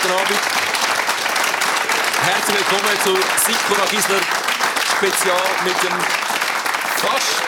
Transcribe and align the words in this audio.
guten 0.00 0.12
Abend. 0.12 0.38
Herzlich 2.22 2.56
willkommen 2.56 2.94
zu 3.02 3.16
Sikora 3.46 3.84
Gisler 3.90 4.20
Spezial 4.96 5.40
mit 5.64 5.74
dem 5.82 5.98
fast, 6.96 7.42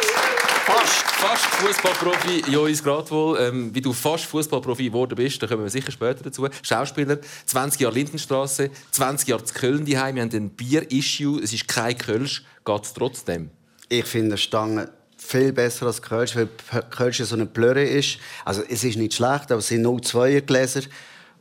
fast, 0.67 1.11
fast 1.13 1.47
Fußballprofi 1.47 2.51
Jois 2.51 2.83
Gradwohl. 2.83 3.39
Ähm, 3.41 3.75
wie 3.75 3.81
du 3.81 3.93
fast 3.93 4.25
Fußballprofi 4.25 4.85
geworden 4.85 5.15
bist, 5.15 5.41
da 5.43 5.47
kommen 5.47 5.63
wir 5.63 5.71
sicher 5.71 5.93
später 5.93 6.25
dazu. 6.25 6.49
Schauspieler, 6.63 7.19
20 7.47 7.81
Jahre 7.83 7.95
Lindenstraße, 7.95 8.71
20 8.91 9.29
Jahre 9.29 9.45
zu 9.45 9.55
Köln 9.55 9.85
daheim. 9.87 10.17
Wir 10.17 10.23
haben 10.23 10.33
ein 10.33 10.51
Bier-Issue. 10.51 11.41
Es 11.43 11.53
ist 11.53 11.69
kein 11.69 11.97
Kölsch. 11.97 12.45
Geht 12.65 12.83
es 12.83 12.95
trotzdem? 12.95 13.51
Ich 13.89 14.07
finde 14.07 14.37
Stange 14.37 14.91
viel 15.17 15.53
besser 15.53 15.87
als 15.87 16.03
Kölsch, 16.03 16.35
weil 16.35 16.49
Kölsch 16.91 17.19
so 17.19 17.35
eine 17.35 17.47
Blöre 17.47 17.85
ist. 17.85 18.19
Also 18.45 18.63
es 18.69 18.83
ist 18.83 18.97
nicht 18.97 19.15
schlecht, 19.15 19.53
aber 19.53 19.59
es 19.59 19.69
sind 19.69 19.87
0,2er 19.87 20.41
Gläser. 20.41 20.81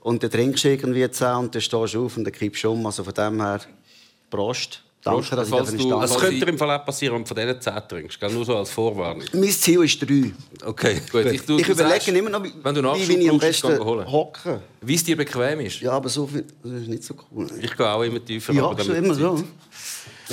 Und 0.02 0.24
dann 0.24 0.32
trinkst 0.32 0.64
du 0.64 0.70
irgendwie 0.70 1.10
10 1.10 1.28
und 1.36 1.56
dann 1.56 1.62
stehst 1.62 1.94
du 1.94 2.06
auf 2.06 2.18
und 2.18 2.24
dann 2.24 2.34
kippst 2.34 2.64
du 2.64 2.72
um. 2.72 2.86
Also 2.86 3.04
von 3.04 3.14
dem 3.14 3.42
her, 3.42 3.60
Prost. 4.30 4.84
Danke, 5.02 5.34
dass 5.34 5.48
ich 5.74 5.82
du, 5.82 5.90
Das 6.02 6.18
könnte 6.18 6.40
dir 6.40 6.48
im 6.50 6.58
Fall 6.58 6.72
auch 6.72 6.86
passieren, 6.86 7.16
wenn 7.16 7.24
du 7.24 7.28
von 7.28 7.38
diesen 7.38 7.62
10 7.62 7.74
trinkst. 7.88 8.22
Nur 8.34 8.44
so 8.44 8.58
als 8.58 8.70
Vorwarnung. 8.70 9.24
Mein 9.32 9.50
Ziel 9.50 9.82
ist 9.84 10.02
3. 10.02 10.34
Okay, 10.66 11.02
gut. 11.10 11.26
Ich, 11.28 11.46
du, 11.46 11.58
ich 11.58 11.66
du 11.66 11.72
überlege 11.72 11.94
sagst, 11.96 12.08
immer 12.10 12.30
noch, 12.30 12.44
wie, 12.44 12.52
wenn 12.62 12.76
du 12.76 12.84
wie, 12.84 13.08
wie 13.08 13.16
ich 13.16 13.30
am 13.30 13.40
besten 13.40 13.80
hocke. 13.80 14.62
Wie 14.82 14.96
es 14.96 15.04
dir 15.04 15.16
bequem 15.16 15.62
ist. 15.62 15.80
Ja, 15.80 15.94
aber 15.94 16.10
so 16.10 16.28
viel, 16.28 16.46
das 16.64 16.82
ist 16.82 16.88
nicht 16.90 17.04
so 17.04 17.16
cool. 17.32 17.48
Ich 17.62 17.76
gehe 17.76 17.90
auch 17.90 18.04
immer 18.04 18.24
tiefer. 18.24 18.52
Ja, 18.52 18.78
schon 18.78 18.96
immer 18.96 19.14
so. 19.14 19.42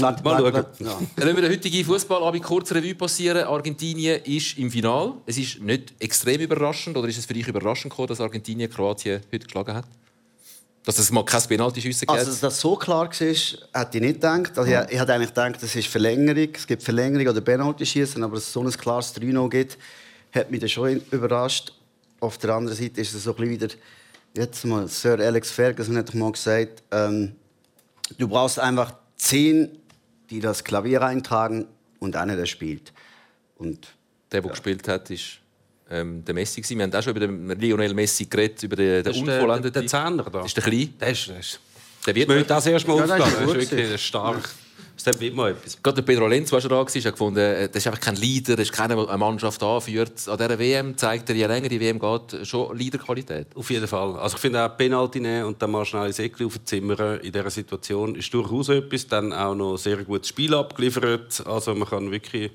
Mal 0.01 0.17
schauen. 0.23 0.65
Ja. 0.79 0.99
Dann 1.17 1.37
wir 1.37 1.43
den 1.43 1.51
heutigen 1.53 1.85
Fußball 1.85 2.41
kurz 2.41 2.73
Revue 2.73 2.95
passieren. 2.95 3.45
Argentinien 3.45 4.21
ist 4.25 4.59
im 4.59 4.71
Final. 4.71 5.15
Es 5.27 5.38
ist 5.38 5.61
nicht 5.61 5.95
extrem 5.99 6.41
überraschend, 6.41 6.97
oder 6.97 7.09
ist 7.09 7.19
es 7.19 7.27
für 7.27 7.35
dich 7.35 7.49
überraschend 7.49 7.91
gekommen, 7.91 8.09
dass 8.09 8.21
Argentinien 8.21 8.71
Kroatien 8.71 9.21
heute 9.33 9.45
geschlagen 9.45 9.75
hat? 9.75 9.85
Dass 10.85 10.99
es 10.99 11.11
mal 11.11 11.25
kein 11.25 11.43
Penalty-Schüsse 11.43 12.07
gibt? 12.07 12.19
Also, 12.19 12.30
dass 12.30 12.41
das 12.41 12.61
so 12.61 12.77
klar 12.77 13.07
war, 13.07 13.13
hätte 13.13 13.97
ich 13.99 14.01
nicht 14.01 14.15
gedacht. 14.15 14.57
Also, 14.57 14.71
ich, 14.71 14.93
ich 14.93 14.99
hatte 14.99 15.15
eigentlich 15.15 15.30
gedacht, 15.30 15.63
es 15.63 15.75
ist 15.75 15.88
Verlängerung. 15.88 16.49
Es 16.55 16.66
gibt 16.66 16.83
Verlängerung 16.83 17.27
oder 17.27 17.41
Penalty-Schießen, 17.41 18.23
aber 18.23 18.37
dass 18.37 18.45
es 18.45 18.53
so 18.53 18.63
ein 18.63 18.71
klares 18.71 19.13
3 19.13 19.49
gibt, 19.49 19.79
hat 20.33 20.51
mich 20.51 20.73
schon 20.73 21.01
überrascht. 21.10 21.73
Auf 22.21 22.38
der 22.38 22.55
anderen 22.55 22.77
Seite 22.77 23.01
ist 23.01 23.15
es 23.15 23.25
so 23.25 23.31
ein 23.31 23.37
bisschen 23.37 23.51
wieder, 23.51 23.75
jetzt 24.37 24.65
mal, 24.65 24.87
Sir 24.88 25.19
Alex 25.19 25.51
Ferguson 25.51 25.97
hat 25.97 26.15
mal 26.15 26.33
gesagt, 26.33 26.83
ähm, 26.91 27.35
du 28.19 28.29
brauchst 28.29 28.59
einfach 28.59 28.95
zehn 29.16 29.71
die 30.30 30.41
das 30.41 30.65
Klavier 30.65 31.02
eintragen 31.02 31.66
und 31.99 32.16
einer, 32.16 32.37
der 32.37 32.46
spielt. 32.46 32.93
Und, 33.57 33.88
der, 34.30 34.41
der 34.41 34.49
ja. 34.49 34.51
gespielt 34.51 34.87
hat, 34.88 35.10
ist 35.10 35.38
ähm, 35.91 36.24
der 36.24 36.35
Messi. 36.35 36.63
Wir 36.69 36.82
haben 36.82 36.95
auch 36.95 37.02
schon 37.02 37.16
über 37.16 37.27
den 37.27 37.49
Lionel 37.60 37.95
Messi 37.95 38.27
geredet, 38.27 38.63
über 38.63 38.77
den, 38.77 39.02
den 39.02 39.13
unvollendeten... 39.13 39.73
Der, 39.73 39.82
der 39.82 39.88
Zehner 39.88 40.24
da. 40.24 40.30
Das 40.30 40.47
ist 40.47 40.57
der 40.57 40.65
Kleine. 40.65 40.88
Der 41.01 41.09
ist, 41.10 41.29
der 41.29 41.38
ist 41.38 41.60
der 42.07 42.15
wird 42.15 42.29
mir 42.29 42.45
das 42.45 42.66
erste 42.66 42.88
Mal 42.88 42.99
ja, 42.99 43.16
aufgefallen. 43.16 43.47
Das 43.47 43.65
ist 43.65 43.71
wirklich 43.73 44.04
stark. 44.04 44.49
Das 45.05 45.21
wird 45.21 45.35
mal 45.35 45.51
etwas. 45.52 45.80
Gerade 45.83 45.97
der 45.97 46.02
Pedro 46.02 46.27
Lenz, 46.27 46.51
der 46.51 46.61
schon 46.61 46.71
da 46.71 46.77
war, 46.77 46.87
hat 46.87 46.93
gefunden, 46.93 47.39
äh, 47.39 47.69
das 47.69 47.77
ist 47.77 47.87
einfach 47.87 48.01
kein 48.01 48.16
Leader, 48.16 48.57
das 48.57 48.69
ist 48.69 48.73
keiner, 48.73 48.97
der 48.97 49.09
eine 49.09 49.19
Mannschaft 49.19 49.63
anführt. 49.63 50.29
An 50.29 50.38
dieser 50.38 50.59
WM 50.59 50.97
zeigt 50.97 51.29
er, 51.29 51.37
je 51.37 51.47
länger 51.47 51.69
die 51.69 51.80
WM 51.80 51.99
geht, 51.99 52.47
schon 52.47 52.77
Leaderqualität. 52.77 53.49
Auf 53.55 53.71
jeden 53.71 53.87
Fall. 53.87 54.16
Also 54.16 54.37
ich 54.37 54.41
finde 54.41 54.65
auch 54.65 54.77
Penalty 54.77 55.21
nehmen 55.21 55.47
und 55.47 55.61
dann 55.61 55.71
mal 55.71 55.85
schnell 55.85 56.07
ins 56.07 56.19
Eckli 56.19 56.47
aufzimmern 56.47 57.21
in 57.21 57.33
dieser 57.33 57.51
Situation 57.51 58.15
ist 58.15 58.33
durchaus 58.33 58.69
etwas. 58.69 59.07
Dann 59.07 59.33
auch 59.33 59.55
noch 59.55 59.77
sehr 59.77 59.99
gutes 59.99 60.29
Spiel 60.29 60.55
abgeliefert. 60.55 61.43
Also 61.47 61.75
man 61.75 61.88
kann 61.88 62.10
wirklich 62.10 62.51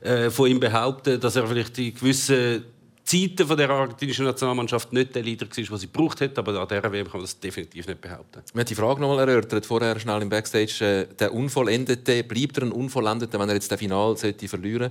äh, 0.00 0.30
von 0.30 0.50
ihm 0.50 0.60
behaupten, 0.60 1.20
dass 1.20 1.36
er 1.36 1.46
vielleicht 1.46 1.76
die 1.76 1.94
gewissen 1.94 2.64
Zeiten 3.06 3.46
von 3.46 3.56
der 3.56 3.70
argentinischen 3.70 4.24
Nationalmannschaft 4.24 4.92
nicht 4.92 5.14
der 5.14 5.22
Leader 5.22 5.46
war, 5.46 5.54
den 5.54 5.78
sie 5.78 5.86
gebraucht 5.86 6.20
hat, 6.20 6.36
aber 6.38 6.60
an 6.60 6.66
dieser 6.66 6.92
WM 6.92 7.04
kann 7.04 7.20
man 7.20 7.22
das 7.22 7.38
definitiv 7.38 7.86
nicht 7.86 8.00
behaupten. 8.00 8.42
Wir 8.52 8.60
haben 8.60 8.66
die 8.66 8.74
Frage 8.74 9.00
noch 9.00 9.14
mal 9.14 9.28
erörtert, 9.28 9.64
vorher 9.64 9.98
schnell 10.00 10.22
im 10.22 10.28
Backstage. 10.28 11.06
Äh, 11.10 11.14
der 11.14 11.32
Unvollendete, 11.32 12.24
bleibt 12.24 12.58
er 12.58 12.64
ein 12.64 12.72
Unvollendeter, 12.72 13.38
wenn 13.38 13.48
er 13.48 13.54
jetzt 13.54 13.70
das 13.70 13.78
Finale 13.78 14.16
sollte 14.16 14.48
verlieren 14.48 14.90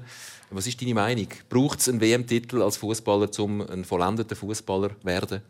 Was 0.50 0.66
ist 0.66 0.82
deine 0.82 0.94
Meinung? 0.94 1.28
Braucht 1.50 1.82
es 1.82 1.90
einen 1.90 2.00
WM-Titel 2.00 2.62
als 2.62 2.78
Fußballer, 2.78 3.30
um 3.40 3.60
ein 3.68 3.84
vollendeter 3.84 4.38
Fußballer 4.38 4.92
zu 4.98 5.06
werden? 5.06 5.42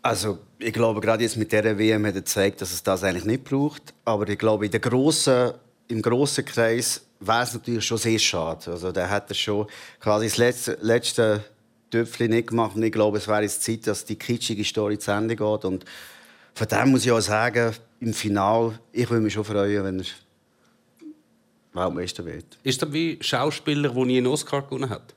Also, 0.00 0.38
ich 0.58 0.72
glaube, 0.72 1.02
gerade 1.02 1.22
jetzt 1.22 1.36
mit 1.36 1.52
dieser 1.52 1.76
WM 1.76 2.06
hat 2.06 2.14
er 2.14 2.20
gezeigt, 2.22 2.62
dass 2.62 2.72
es 2.72 2.82
das 2.82 3.04
eigentlich 3.04 3.26
nicht 3.26 3.44
braucht. 3.44 3.92
Aber 4.06 4.26
ich 4.26 4.38
glaube, 4.38 4.64
in 4.64 4.70
der 4.70 4.80
grossen, 4.80 5.52
im 5.88 6.00
grossen 6.00 6.46
Kreis 6.46 7.02
wäre 7.20 7.42
es 7.42 7.54
natürlich 7.54 7.84
schon 7.84 7.98
sehr 7.98 8.18
schade. 8.18 8.70
Also, 8.70 8.92
der 8.92 9.08
hat 9.10 9.30
er 9.30 9.34
schon 9.34 9.66
quasi 10.00 10.26
das 10.26 10.36
letzte, 10.36 10.78
letzte 10.80 11.44
Töpfchen 11.90 12.30
nicht 12.30 12.48
gemacht. 12.48 12.76
Und 12.76 12.82
ich 12.82 12.92
glaube, 12.92 13.18
es 13.18 13.28
wäre 13.28 13.42
jetzt 13.42 13.62
Zeit, 13.62 13.86
dass 13.86 14.04
die 14.04 14.16
kitschige 14.16 14.64
Story 14.64 14.98
zu 14.98 15.10
Ende 15.10 15.36
geht. 15.36 15.64
Und 15.64 15.84
von 16.54 16.68
dem 16.68 16.90
muss 16.90 17.04
ich 17.04 17.12
auch 17.12 17.20
sagen, 17.20 17.74
im 18.00 18.14
Finale, 18.14 18.78
ich 18.92 19.08
würde 19.10 19.22
mich 19.22 19.32
schon 19.32 19.44
freuen, 19.44 19.84
wenn 19.84 20.00
er 20.00 20.06
Weltmeister 21.72 22.24
wird. 22.24 22.58
Ist 22.62 22.82
das 22.82 22.92
wie 22.92 23.18
Schauspieler, 23.20 23.90
der 23.90 24.04
nie 24.04 24.18
einen 24.18 24.26
Oscar 24.26 24.62
gewonnen 24.62 24.90
hat? 24.90 25.14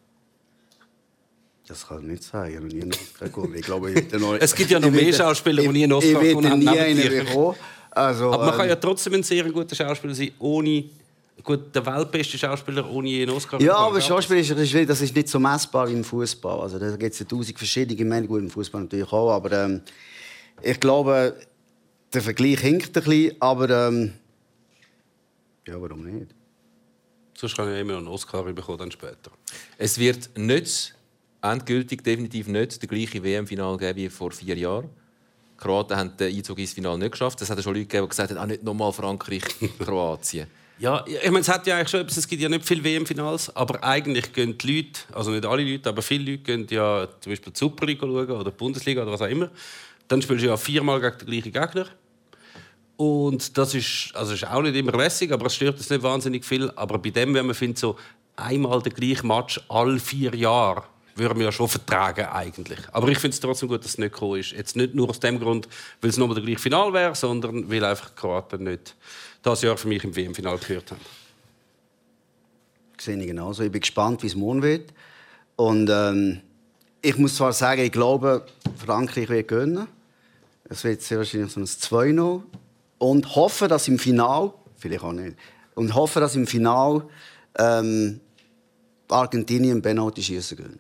Das 1.67 1.87
kann 1.87 2.01
ich 2.01 2.07
nicht 2.07 2.23
sagen. 2.23 2.51
Ich 2.51 2.57
habe 2.57 2.67
nie 2.67 2.81
einen 2.81 2.93
Oscar 2.93 3.29
gewonnen. 3.29 3.55
Ich 3.55 3.65
glaube, 3.65 3.91
ich 3.91 4.11
noch... 4.13 4.35
es 4.39 4.53
gibt 4.53 4.71
ja 4.71 4.79
noch 4.79 4.91
mehr 4.91 5.13
Schauspieler, 5.13 5.61
die 5.63 5.69
nie 5.69 5.83
einen 5.83 5.93
Oscar 5.93 6.19
gewonnen 6.19 6.49
haben. 6.49 6.61
Ich 6.61 6.67
werde 6.67 6.93
nie 6.93 7.01
einen 7.01 7.25
bekommen. 7.25 7.55
Also, 7.91 8.31
Aber 8.31 8.45
man 8.45 8.55
kann 8.55 8.67
ja 8.67 8.75
ähm, 8.75 8.81
trotzdem 8.81 9.15
ein 9.15 9.23
sehr 9.23 9.43
guter 9.51 9.75
Schauspieler 9.75 10.15
sein, 10.15 10.31
ohne 10.39 10.85
Gut, 11.43 11.73
der 11.75 11.85
weltbeste 11.85 12.37
Schauspieler 12.37 12.89
ohne 12.89 13.09
einen 13.09 13.29
Oscar. 13.31 13.59
Ja, 13.61 13.75
aber 13.75 13.99
Schauspieler 14.01 14.39
ist, 14.39 14.89
das 14.89 15.01
ist 15.01 15.15
nicht 15.15 15.27
so 15.27 15.39
messbar 15.39 15.89
wie 15.89 15.93
im 15.93 16.03
Fußball. 16.03 16.61
Also, 16.61 16.77
da 16.77 16.95
gibt 16.95 17.13
es 17.13 17.19
ja 17.19 17.25
tausend 17.25 17.57
verschiedene. 17.57 18.05
Männer 18.05 18.27
gut 18.27 18.41
im 18.41 18.49
Fußball 18.49 18.81
natürlich 18.81 19.11
auch, 19.11 19.31
aber 19.31 19.51
ähm, 19.51 19.81
ich 20.61 20.79
glaube, 20.79 21.35
der 22.13 22.21
Vergleich 22.21 22.59
hinkt 22.59 22.95
ein 22.97 23.03
bisschen, 23.03 23.35
aber 23.39 23.69
ähm, 23.69 24.13
ja, 25.67 25.81
warum 25.81 26.03
nicht? 26.03 26.33
Sonst 27.37 27.55
kann 27.55 27.73
ich 27.73 27.79
immer 27.79 27.97
einen 27.97 28.07
Oscar 28.07 28.43
bekommen 28.43 28.77
dann 28.77 28.91
später. 28.91 29.31
Es 29.77 29.97
wird 29.97 30.29
nicht 30.37 30.93
endgültig, 31.41 32.03
definitiv 32.03 32.47
nicht, 32.47 32.81
der 32.81 32.87
gleiche 32.87 33.23
WM-Final 33.23 33.77
geben 33.77 33.97
wie 33.97 34.09
vor 34.09 34.31
vier 34.31 34.57
Jahren. 34.57 34.89
Die 35.53 35.57
Kroaten 35.57 35.97
haben 35.97 36.17
den 36.17 36.35
Einzug 36.35 36.59
ins 36.59 36.73
Finale 36.73 36.99
nicht 36.99 37.11
geschafft. 37.11 37.41
Es 37.41 37.49
hat 37.49 37.61
schon 37.63 37.73
Leute 37.73 37.85
gegeben, 37.85 38.05
die 38.05 38.09
gesagt 38.09 38.31
haben, 38.31 38.37
auch 38.37 38.45
nicht 38.45 38.63
nochmal 38.63 38.91
Frankreich, 38.91 39.43
Kroatien. 39.79 40.47
Ja, 40.81 41.05
ich 41.05 41.25
meine, 41.25 41.41
es 41.41 41.47
hat 41.47 41.67
ja 41.67 41.75
eigentlich 41.75 41.89
schon 41.89 41.99
etwas, 41.99 42.17
es 42.17 42.27
gibt 42.27 42.41
ja 42.41 42.49
nicht 42.49 42.65
viele 42.65 42.83
WM-Finals, 42.83 43.55
aber 43.55 43.83
eigentlich 43.83 44.33
gehen 44.33 44.57
die 44.57 44.77
Leute, 44.77 45.01
also 45.13 45.29
nicht 45.29 45.45
alle 45.45 45.63
Leute, 45.63 45.87
aber 45.87 46.01
viele 46.01 46.31
Leute 46.31 46.41
gehen 46.41 46.65
ja 46.71 47.07
zum 47.19 47.31
Beispiel 47.31 47.53
die 47.53 47.59
Superliga 47.59 48.07
schauen 48.07 48.31
oder 48.31 48.49
die 48.49 48.57
Bundesliga 48.57 49.03
oder 49.03 49.11
was 49.11 49.21
auch 49.21 49.27
immer. 49.27 49.51
Dann 50.07 50.23
spielst 50.23 50.43
du 50.43 50.47
ja 50.47 50.57
viermal 50.57 50.99
gegen 50.99 51.19
den 51.19 51.27
gleichen 51.27 51.51
Gegner. 51.51 51.85
Und 52.97 53.55
das 53.59 53.75
ist, 53.75 54.09
also 54.15 54.33
ist 54.33 54.47
auch 54.47 54.63
nicht 54.63 54.75
immer 54.75 54.93
lässig, 54.93 55.31
aber 55.31 55.45
es 55.45 55.55
stört 55.55 55.77
uns 55.77 55.87
nicht 55.87 56.01
wahnsinnig 56.01 56.43
viel. 56.43 56.71
Aber 56.71 56.97
bei 56.97 57.11
dem, 57.11 57.35
wenn 57.35 57.45
man 57.45 57.53
findet, 57.53 57.77
so 57.77 57.95
einmal 58.35 58.81
der 58.81 58.91
gleiche 58.91 59.27
Match 59.27 59.61
alle 59.69 59.99
vier 59.99 60.33
Jahre, 60.33 60.85
würden 61.15 61.37
wir 61.37 61.45
ja 61.45 61.51
schon 61.51 61.67
vertragen 61.67 62.25
eigentlich. 62.25 62.79
Aber 62.91 63.07
ich 63.09 63.19
finde 63.19 63.35
es 63.35 63.39
trotzdem 63.39 63.69
gut, 63.69 63.81
dass 63.81 63.91
es 63.91 63.97
nicht 63.99 64.13
gekommen 64.13 64.39
ist. 64.39 64.53
Jetzt 64.53 64.75
nicht 64.75 64.95
nur 64.95 65.11
aus 65.11 65.19
dem 65.19 65.39
Grund, 65.39 65.67
weil 66.01 66.09
es 66.09 66.17
nochmal 66.17 66.33
der 66.33 66.43
gleiche 66.43 66.59
Final 66.59 66.91
wäre, 66.91 67.13
sondern 67.13 67.69
weil 67.69 67.85
einfach 67.85 68.15
Kroaten 68.15 68.63
nicht 68.63 68.95
das 69.41 69.61
Jahr 69.61 69.77
für 69.77 69.87
mich 69.87 70.03
im 70.03 70.15
WM-Final 70.15 70.57
gehört 70.57 70.91
haben. 70.91 71.01
Ich 72.97 73.05
sehe 73.05 73.17
ich 73.17 73.27
genauso. 73.27 73.63
Ich 73.63 73.71
bin 73.71 73.81
gespannt, 73.81 74.21
wie 74.23 74.27
es 74.27 74.35
morgen 74.35 74.61
wird. 74.61 74.93
Und 75.55 75.89
ähm, 75.89 76.41
ich 77.01 77.17
muss 77.17 77.35
zwar 77.35 77.53
sagen, 77.53 77.81
ich 77.81 77.91
glaube, 77.91 78.45
Frankreich 78.77 79.29
wird 79.29 79.47
gewinnen. 79.47 79.87
Es 80.65 80.83
wird 80.83 81.01
sehr 81.01 81.17
wahrscheinlich 81.17 81.51
so 81.51 81.59
ein 81.59 81.65
2-0. 81.65 82.43
Und 82.99 83.35
hoffe, 83.35 83.67
dass 83.67 83.87
im 83.87 83.97
Final, 83.97 84.53
vielleicht 84.77 85.03
auch 85.03 85.13
nicht, 85.13 85.35
und 85.73 85.95
hoffe, 85.95 86.19
dass 86.19 86.35
im 86.35 86.45
Final 86.45 87.03
ähm, 87.57 88.19
Argentinien 89.09 89.81
Penalty 89.81 90.21
schießen 90.21 90.57
gehen. 90.57 90.79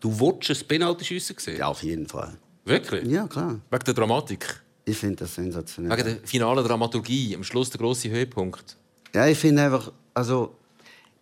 Du 0.00 0.18
wolltest 0.18 0.62
ein 0.62 0.68
Penalty 0.68 1.04
schießen 1.04 1.36
sehen? 1.38 1.58
Ja, 1.58 1.68
auf 1.68 1.82
jeden 1.82 2.06
Fall. 2.08 2.36
Wirklich? 2.64 3.06
Ja, 3.06 3.26
klar. 3.26 3.60
Wegen 3.70 3.84
der 3.84 3.94
Dramatik? 3.94 4.63
Ich 4.84 4.96
finde 4.96 5.16
das 5.16 5.34
sensationell. 5.34 5.96
Wegen 5.96 6.08
der 6.08 6.16
finalen 6.24 6.64
Dramaturgie, 6.64 7.34
am 7.34 7.44
Schluss 7.44 7.70
der 7.70 7.80
große 7.80 8.10
Höhepunkt. 8.10 8.76
Ja, 9.14 9.26
ich 9.26 9.38
finde 9.38 9.62
einfach, 9.62 9.90
also 10.12 10.54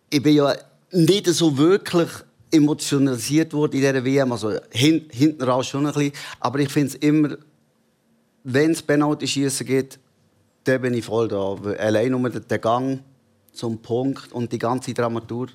ich 0.09 0.21
bin 0.21 0.35
ja 0.35 0.53
nicht 0.91 1.27
so 1.27 1.57
wirklich 1.57 2.09
emotionalisiert 2.51 3.53
worden 3.53 3.73
in 3.73 3.79
dieser 3.79 4.05
WM, 4.05 4.31
also 4.31 4.51
hin, 4.71 5.05
hinten 5.09 5.43
raus 5.43 5.67
schon 5.67 5.87
ein 5.87 5.93
bisschen, 5.93 6.13
aber 6.39 6.59
ich 6.59 6.71
finde 6.71 6.89
es 6.89 6.95
immer, 6.95 7.37
wenn 8.43 8.71
es 8.71 8.81
Penalty-Schießen 8.81 9.65
geht, 9.65 9.99
dann 10.65 10.81
bin 10.81 10.93
ich 10.93 11.05
voll 11.05 11.27
da. 11.27 11.55
Allein 11.79 12.11
nur 12.11 12.29
der 12.29 12.59
Gang 12.59 12.99
zum 13.53 13.81
Punkt 13.81 14.31
und 14.33 14.51
die 14.51 14.59
ganze 14.59 14.93
Dramatur, 14.93 15.47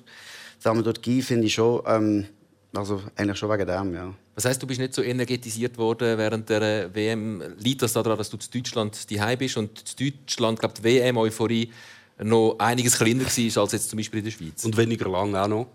Dramaturgie 0.61 1.21
finde 1.21 1.45
ich 1.47 1.53
schon, 1.53 1.81
ähm, 1.85 2.25
also 2.73 3.01
eigentlich 3.15 3.37
schon 3.37 3.49
wegen 3.49 3.65
dem, 3.65 3.93
ja. 3.93 4.13
Das 4.35 4.45
heißt, 4.45 4.61
du 4.61 4.67
bist 4.67 4.79
nicht 4.79 4.93
so 4.93 5.01
energetisiert 5.01 5.77
worden 5.77 6.17
während 6.17 6.47
der 6.49 6.93
WM. 6.93 7.43
Liegt 7.57 7.81
das 7.81 7.93
daran, 7.93 8.17
dass 8.17 8.29
du 8.29 8.37
zu 8.37 8.49
Deutschland 8.49 9.11
daheim 9.11 9.37
bist 9.37 9.57
und 9.57 9.87
zu 9.87 9.95
Deutschland, 9.95 10.59
glaube 10.59 10.75
die 10.77 10.83
WM-Euphorie 10.83 11.71
noch 12.19 12.55
einiges 12.59 12.97
kleiner 12.97 13.25
war 13.25 13.63
als 13.63 13.71
jetzt 13.71 13.89
zum 13.89 13.97
Beispiel 13.97 14.19
in 14.19 14.25
der 14.25 14.31
Schweiz? 14.31 14.63
Und 14.63 14.77
weniger 14.77 15.09
lang 15.09 15.35
auch 15.35 15.47
noch. 15.47 15.67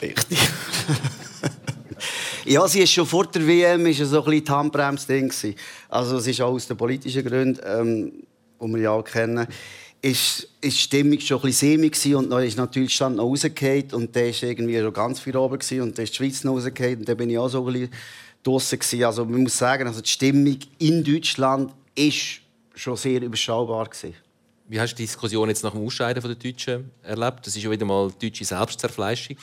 Richtig. 0.00 0.38
Ja, 2.48 2.66
sie 2.66 2.80
ist 2.80 2.92
schon 2.92 3.04
vor 3.04 3.26
der 3.26 3.46
WM 3.46 3.84
ist 3.84 3.98
so 3.98 4.20
ein 4.20 4.24
bisschen 4.24 4.44
die 4.44 4.50
Handbremse-Ding. 4.50 5.30
Also 5.90 6.16
es 6.16 6.26
ist 6.26 6.40
auch 6.40 6.52
aus 6.52 6.66
den 6.66 6.78
politischen 6.78 7.22
Gründen, 7.22 7.60
ähm, 7.62 8.12
die 8.58 8.66
wir 8.66 8.80
ja 8.80 8.90
auch 8.92 9.04
kennen, 9.04 9.46
ist, 10.00 10.48
ist 10.60 10.76
die 10.76 10.82
Stimmung 10.82 11.20
schon 11.20 11.38
ein 11.38 11.42
bisschen 11.42 11.92
semi 11.92 12.14
und 12.14 12.30
dann 12.30 12.42
ist 12.42 12.56
natürlich 12.56 12.94
Stand 12.94 13.16
noch 13.16 13.24
rausgefallen 13.24 13.92
und 13.92 14.14
der 14.14 14.30
ist 14.30 14.42
irgendwie 14.42 14.78
schon 14.78 14.92
ganz 14.92 15.20
viel 15.20 15.36
oben 15.36 15.58
gewesen 15.58 15.82
und 15.82 15.98
dann 15.98 16.04
ist 16.04 16.12
die 16.12 16.16
Schweiz 16.16 16.44
noch 16.44 16.54
rausgefallen 16.54 16.98
und 17.00 17.08
dann 17.08 17.16
bin 17.16 17.30
ich 17.30 17.38
auch 17.38 17.48
so 17.48 17.66
ein 17.66 17.72
bisschen 17.72 17.90
draussen 18.42 18.78
gewesen. 18.78 19.04
Also 19.04 19.24
man 19.24 19.42
muss 19.42 19.58
sagen, 19.58 19.86
also 19.86 20.00
die 20.00 20.08
Stimmung 20.08 20.58
in 20.78 21.02
Deutschland 21.02 21.72
ist 21.94 22.40
schon 22.74 22.96
sehr 22.96 23.22
überschaubar 23.22 23.86
gewesen. 23.86 24.14
Wie 24.68 24.78
hast 24.78 24.92
du 24.92 24.96
die 24.96 25.04
Diskussion 25.04 25.48
jetzt 25.48 25.64
nach 25.64 25.72
dem 25.72 25.84
Ausscheiden 25.84 26.22
der 26.22 26.34
Deutschen 26.34 26.90
erlebt? 27.02 27.46
Das 27.46 27.56
ist 27.56 27.62
ja 27.62 27.70
wieder 27.70 27.86
mal 27.86 28.12
deutsche 28.20 28.44
Selbstzerfleischung 28.44 29.36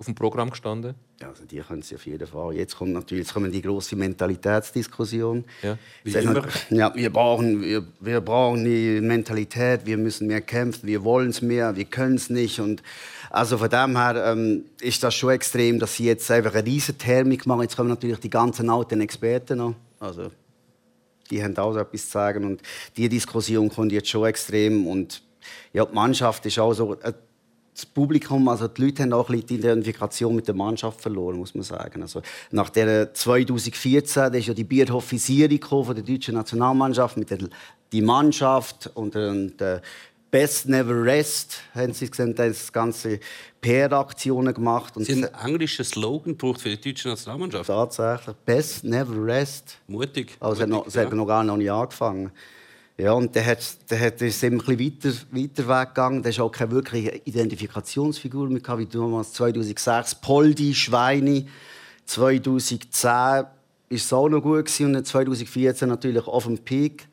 auf 0.00 0.06
dem 0.06 0.14
Programm 0.14 0.50
gestanden. 0.50 0.94
Ja, 1.20 1.28
also 1.28 1.44
die 1.44 1.58
können 1.58 1.82
sie 1.82 1.96
auf 1.96 2.06
jeden 2.06 2.26
Fall. 2.26 2.54
Jetzt 2.54 2.76
kommt 2.76 2.92
natürlich 2.92 3.24
jetzt 3.24 3.34
kommt 3.34 3.52
die 3.52 3.62
große 3.62 3.96
Mentalitätsdiskussion. 3.96 5.44
Ja, 5.62 5.76
wie 6.04 6.12
immer. 6.12 6.46
Ja, 6.70 6.94
wir 6.94 7.12
brauchen, 7.12 7.60
wir, 7.60 7.84
wir 7.98 8.20
brauchen 8.20 8.64
die 8.64 9.00
Mentalität, 9.00 9.84
wir 9.84 9.96
müssen 9.98 10.28
mehr 10.28 10.40
kämpfen, 10.40 10.86
wir 10.86 11.02
wollen 11.02 11.30
es 11.30 11.42
mehr, 11.42 11.74
wir 11.74 11.84
können 11.84 12.14
es 12.14 12.30
nicht. 12.30 12.60
Und 12.60 12.80
also 13.30 13.58
von 13.58 13.68
dem 13.68 13.96
her 13.96 14.24
ähm, 14.24 14.66
ist 14.80 15.02
das 15.02 15.16
schon 15.16 15.30
extrem, 15.30 15.80
dass 15.80 15.96
sie 15.96 16.04
jetzt 16.04 16.30
einfach 16.30 16.54
eine 16.54 16.64
riesen 16.64 16.96
Thermik 16.96 17.44
machen. 17.46 17.62
Jetzt 17.62 17.76
kommen 17.76 17.88
natürlich 17.88 18.20
die 18.20 18.30
ganzen 18.30 18.70
alten 18.70 19.00
Experten 19.00 19.58
noch. 19.58 19.74
Also 19.98 20.30
die 21.28 21.42
haben 21.42 21.56
auch 21.58 21.72
so 21.72 21.80
etwas 21.80 22.06
zu 22.06 22.12
sagen 22.12 22.44
und 22.44 22.62
die 22.96 23.08
Diskussion 23.08 23.68
kommt 23.68 23.90
jetzt 23.90 24.08
schon 24.08 24.26
extrem 24.26 24.86
und 24.86 25.22
ja, 25.72 25.84
die 25.84 25.94
Mannschaft 25.94 26.46
ist 26.46 26.58
auch 26.58 26.72
so, 26.72 26.94
äh, 26.94 27.12
das 27.78 27.86
Publikum, 27.86 28.48
also 28.48 28.66
die 28.66 28.86
Leute 28.86 29.04
haben 29.04 29.12
auch 29.12 29.28
ein 29.28 29.36
bisschen 29.36 29.46
die 29.46 29.54
Identifikation 29.54 30.34
mit 30.34 30.48
der 30.48 30.54
Mannschaft 30.54 31.00
verloren, 31.00 31.36
muss 31.36 31.54
man 31.54 31.62
sagen. 31.62 32.02
Also 32.02 32.22
nach 32.50 32.70
der 32.70 33.14
2014, 33.14 34.32
da 34.32 34.38
ist 34.38 34.48
ja 34.48 34.54
die 34.54 34.64
Bierhoffisierung 34.64 35.50
gekommen 35.50 35.84
von 35.84 35.94
der 35.94 36.04
deutschen 36.04 36.34
Nationalmannschaft 36.34 37.16
mit 37.16 37.30
der 37.30 37.38
die 37.92 38.02
Mannschaft 38.02 38.90
und 38.94 39.14
äh, 39.14 39.46
der 39.46 39.80
Best 40.30 40.68
Never 40.68 41.04
Rest, 41.04 41.62
haben 41.74 41.92
sie 41.94 42.10
gesehen, 42.10 42.34
da 42.34 42.42
haben 42.42 42.52
sie 42.52 42.58
das 42.58 42.72
ganze 42.72 43.20
PR-Aktionen 43.62 44.52
gemacht 44.52 44.96
und 44.96 45.04
Sie 45.04 45.12
haben 45.12 45.24
einen 45.24 45.52
englischen 45.52 45.84
Slogan 45.84 46.36
gebraucht 46.36 46.60
für 46.60 46.68
die 46.68 46.92
deutsche 46.92 47.08
Nationalmannschaft. 47.08 47.68
tatsächlich 47.68 48.36
Best 48.44 48.84
Never 48.84 49.24
Rest. 49.24 49.78
Mutig. 49.86 50.36
Also 50.40 50.56
es 50.56 50.60
hat, 50.62 50.68
noch, 50.68 50.78
Mutig, 50.78 50.94
es 50.96 51.06
hat 51.06 51.12
noch 51.14 51.26
gar 51.26 51.44
noch 51.44 51.56
nicht 51.56 51.70
angefangen. 51.70 52.30
Ja, 53.00 53.12
und 53.12 53.32
der 53.36 53.46
hat, 53.46 53.90
der 53.90 54.00
hat 54.00 54.20
ist 54.22 54.42
immer 54.42 54.60
ein 54.68 54.76
bisschen 54.76 55.22
weiter, 55.30 55.64
weiter 55.66 55.80
weggegangen. 55.80 56.20
Der 56.20 56.30
ist 56.30 56.40
auch 56.40 56.50
keine 56.50 56.72
wirkliche 56.72 57.20
Identifikationsfigur 57.24 58.48
mehr 58.48 58.60
wie 58.76 58.86
damals 58.86 59.32
2006 59.34 60.16
Poldi, 60.16 60.74
Schweini. 60.74 61.46
2010 62.06 63.08
war 63.08 63.52
es 63.88 64.12
auch 64.12 64.28
noch 64.28 64.42
gut 64.42 64.64
gewesen, 64.64 64.86
und 64.86 64.92
dann 64.94 65.04
2014 65.04 65.88
natürlich 65.88 66.26
auf 66.26 66.44
dem 66.46 66.58
Peak. 66.58 67.06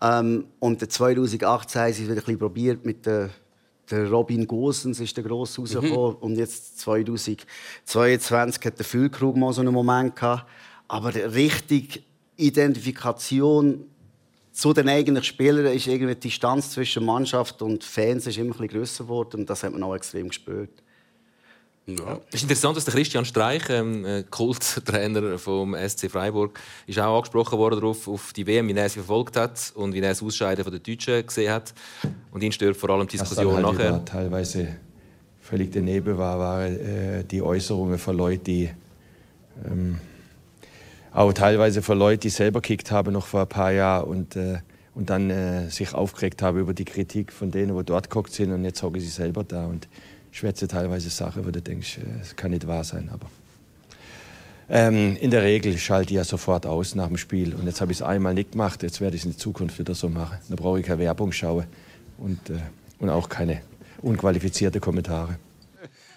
Ähm, 0.00 0.46
und 0.58 0.80
dann 0.80 0.88
2018 0.88 1.80
haben 1.82 1.92
sie 1.92 2.04
es 2.04 2.08
wieder 2.08 2.12
ein 2.12 2.24
bisschen 2.24 2.38
probiert 2.38 2.86
mit 2.86 3.04
der, 3.04 3.28
der 3.90 4.10
Robin 4.10 4.46
Gosens 4.46 5.00
ist 5.00 5.14
der 5.18 5.24
gross 5.24 5.58
rausgekommen. 5.58 6.16
Und 6.16 6.36
jetzt 6.36 6.80
2022 6.80 8.64
hat 8.64 8.78
der 8.78 8.86
Füllkrug 8.86 9.36
mal 9.36 9.52
so 9.52 9.60
einen 9.60 9.74
Moment 9.74 10.16
gehabt. 10.16 10.46
Aber 10.88 11.12
die 11.12 11.20
richtige 11.20 12.00
Identifikation 12.36 13.84
zu 14.56 14.72
den 14.72 14.88
eigenen 14.88 15.22
Spielern 15.22 15.66
ist 15.66 15.86
irgendwie 15.86 16.14
die 16.14 16.28
Distanz 16.28 16.70
zwischen 16.70 17.04
Mannschaft 17.04 17.60
und 17.60 17.84
Fans 17.84 18.26
ist 18.26 18.38
immer 18.38 18.46
ein 18.46 18.52
bisschen 18.52 18.68
grösser 18.68 19.04
geworden 19.04 19.40
und 19.40 19.50
das 19.50 19.62
hat 19.62 19.72
man 19.72 19.82
auch 19.82 19.94
extrem 19.94 20.28
gespürt. 20.28 20.70
Ja. 21.84 22.18
Es 22.28 22.36
ist 22.36 22.44
interessant, 22.44 22.74
dass 22.74 22.86
der 22.86 22.94
Christian 22.94 23.26
Streich, 23.26 23.68
ähm, 23.68 24.06
äh, 24.06 24.22
Kulttrainer 24.22 25.38
vom 25.38 25.76
SC 25.76 26.10
Freiburg, 26.10 26.58
ist 26.86 26.98
auch 26.98 27.16
angesprochen 27.16 27.58
worden 27.58 27.80
darauf, 27.80 28.08
auf 28.08 28.32
die 28.32 28.46
WM, 28.46 28.66
wie 28.68 28.72
er 28.72 28.88
sie 28.88 29.00
verfolgt 29.00 29.36
hat 29.36 29.72
und 29.74 29.92
wie 29.92 29.98
er 29.98 30.08
das 30.08 30.22
Ausscheiden 30.22 30.64
von 30.64 30.72
den 30.72 30.82
Deutschen 30.82 31.26
gesehen 31.26 31.52
hat. 31.52 31.74
Und 32.32 32.42
ihn 32.42 32.50
stört 32.50 32.78
vor 32.78 32.88
allem 32.88 33.06
die 33.06 33.18
Diskussion 33.18 33.54
halt 33.54 33.66
nachher. 33.66 33.90
über 33.90 34.04
teilweise 34.06 34.68
völlig 35.38 35.70
daneben 35.70 36.16
war, 36.16 36.38
waren 36.38 36.80
äh, 36.80 37.24
die 37.24 37.42
Äußerungen 37.42 37.98
von 37.98 38.16
Leuten, 38.16 38.44
die 38.44 38.70
ähm, 39.66 40.00
auch 41.16 41.32
teilweise 41.32 41.80
von 41.80 41.98
Leuten, 41.98 42.20
die 42.20 42.28
selber 42.28 42.60
gekickt 42.60 42.90
haben 42.90 43.12
noch 43.12 43.26
vor 43.26 43.40
ein 43.40 43.48
paar 43.48 43.72
Jahren 43.72 44.06
und, 44.06 44.36
äh, 44.36 44.58
und 44.94 45.08
dann 45.08 45.30
äh, 45.30 45.70
sich 45.70 45.94
aufgeregt 45.94 46.42
haben 46.42 46.58
über 46.58 46.74
die 46.74 46.84
Kritik 46.84 47.32
von 47.32 47.50
denen, 47.50 47.76
die 47.76 47.84
dort 47.84 48.10
geguckt 48.10 48.32
sind 48.32 48.52
und 48.52 48.64
jetzt 48.64 48.82
hocken 48.82 49.00
sie 49.00 49.08
selber 49.08 49.42
da 49.42 49.66
und 49.66 49.88
schwätzen 50.30 50.68
teilweise 50.68 51.08
Sachen, 51.08 51.46
wo 51.46 51.50
du 51.50 51.62
denkst, 51.62 51.98
äh, 51.98 52.18
das 52.18 52.36
kann 52.36 52.50
nicht 52.50 52.66
wahr 52.66 52.84
sein, 52.84 53.08
aber 53.10 53.26
ähm, 54.68 55.16
in 55.18 55.30
der 55.30 55.42
Regel 55.42 55.78
schalte 55.78 56.10
ich 56.10 56.16
ja 56.16 56.24
sofort 56.24 56.66
aus 56.66 56.94
nach 56.94 57.06
dem 57.06 57.16
Spiel. 57.16 57.54
Und 57.54 57.66
jetzt 57.66 57.80
habe 57.80 57.92
ich 57.92 57.98
es 57.98 58.02
einmal 58.02 58.34
nicht 58.34 58.52
gemacht, 58.52 58.82
jetzt 58.82 59.00
werde 59.00 59.16
ich 59.16 59.22
es 59.22 59.26
in 59.26 59.38
Zukunft 59.38 59.78
wieder 59.78 59.94
so 59.94 60.08
machen. 60.08 60.38
Da 60.48 60.56
brauche 60.56 60.80
ich 60.80 60.86
keine 60.86 60.98
Werbung 60.98 61.30
schauen 61.32 61.64
und, 62.18 62.50
äh, 62.50 62.54
und 62.98 63.08
auch 63.08 63.28
keine 63.28 63.62
unqualifizierte 64.02 64.80
Kommentare. 64.80 65.38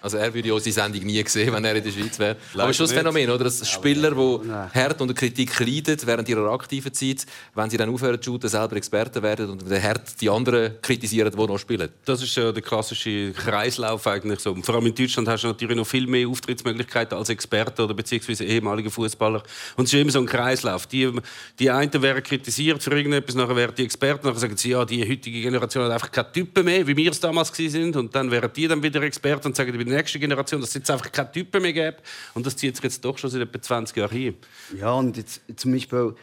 Also 0.00 0.16
er 0.16 0.32
würde 0.32 0.48
ja 0.48 0.54
unsere 0.54 0.72
Sendung 0.72 1.02
nie 1.04 1.22
sehen, 1.26 1.52
wenn 1.52 1.64
er 1.64 1.76
in 1.76 1.84
der 1.84 1.90
Schweiz 1.90 2.18
wäre. 2.18 2.36
Leider 2.54 2.64
Aber 2.64 2.72
schon 2.72 2.84
das 2.84 2.90
nicht. 2.90 2.98
Phänomen, 2.98 3.30
oder? 3.30 3.44
Dass 3.44 3.68
Spieler, 3.68 4.10
die 4.10 4.78
hart 4.78 5.00
unter 5.00 5.14
Kritik 5.14 5.58
leiden 5.58 5.98
während 6.04 6.28
ihrer 6.28 6.50
aktiven 6.52 6.92
Zeit, 6.92 7.26
wenn 7.54 7.70
sie 7.70 7.76
dann 7.76 7.90
aufhören 7.90 8.20
zu 8.20 8.32
shooten, 8.32 8.48
selber 8.48 8.76
Experten 8.76 9.22
werden 9.22 9.50
und 9.50 9.70
dann 9.70 9.82
hart 9.82 10.20
die 10.20 10.30
anderen 10.30 10.80
kritisieren, 10.80 11.30
die 11.30 11.36
noch 11.36 11.58
spielen. 11.58 11.88
Das 12.04 12.22
ist 12.22 12.36
ja 12.36 12.52
der 12.52 12.62
klassische 12.62 13.32
Kreislauf 13.32 14.06
eigentlich 14.06 14.40
so. 14.40 14.52
Und 14.52 14.64
vor 14.64 14.74
allem 14.76 14.86
in 14.86 14.94
Deutschland 14.94 15.28
hast 15.28 15.44
du 15.44 15.48
natürlich 15.48 15.76
noch 15.76 15.86
viel 15.86 16.06
mehr 16.06 16.28
Auftrittsmöglichkeiten 16.28 17.16
als 17.16 17.28
Experte 17.28 17.84
oder 17.84 17.94
beziehungsweise 17.94 18.44
ehemalige 18.44 18.90
Fußballer. 18.90 19.42
Und 19.76 19.84
es 19.84 19.92
ist 19.92 20.00
immer 20.00 20.10
so 20.10 20.20
ein 20.20 20.26
Kreislauf. 20.26 20.86
Die, 20.86 21.10
die 21.58 21.70
einen 21.70 22.02
werden 22.02 22.22
kritisiert 22.22 22.82
für 22.82 22.92
irgendetwas, 22.92 23.34
nachher 23.34 23.56
werden 23.56 23.74
die 23.76 23.84
Experten, 23.84 24.26
nachher 24.26 24.40
sagen 24.40 24.56
sie, 24.56 24.70
ja, 24.70 24.84
die 24.84 25.08
heutige 25.08 25.40
Generation 25.40 25.84
hat 25.84 25.92
einfach 25.92 26.10
keine 26.10 26.32
Typen 26.32 26.64
mehr, 26.64 26.86
wie 26.86 26.96
wir 26.96 27.10
es 27.10 27.20
damals 27.20 27.52
sind. 27.54 27.96
Und 27.96 28.14
dann 28.14 28.30
wären 28.30 28.50
die 28.54 28.68
dann 28.68 28.82
wieder 28.82 29.02
Experten 29.02 29.48
und 29.48 29.56
sagen, 29.56 29.78
der 29.90 29.98
nächsten 29.98 30.20
Generation, 30.20 30.60
dass 30.60 30.70
es 30.70 30.74
jetzt 30.74 30.90
einfach 30.90 31.12
keine 31.12 31.30
Typen 31.32 31.62
mehr 31.62 31.72
gibt. 31.72 32.02
Und 32.34 32.46
das 32.46 32.56
zieht 32.56 32.76
sich 32.76 32.84
jetzt 32.84 33.04
doch 33.04 33.18
schon 33.18 33.30
seit 33.30 33.42
etwa 33.42 33.60
20 33.60 33.96
Jahren 33.96 34.10
hin. 34.10 34.36
Ja, 34.78 34.92
und 34.92 35.16
jetzt, 35.16 35.42
zum 35.56 35.72
Beispiel 35.72 36.14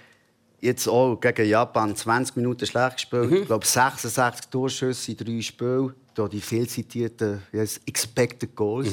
jetzt 0.59 0.87
auch 0.87 1.15
gegen 1.17 1.47
Japan 1.47 1.95
20 1.95 2.35
Minuten 2.37 2.65
schlecht 2.65 2.95
gespielt. 2.95 3.31
Ich 3.31 3.45
glaube 3.45 3.65
66 3.65 4.49
Torschüsse 4.49 5.11
in 5.11 5.17
drei 5.17 5.41
Spielen. 5.41 5.93
Da 6.15 6.27
die 6.27 6.41
viel 6.41 6.67
zitierten 6.67 7.43
Expected 7.85 8.55
Goals. 8.55 8.89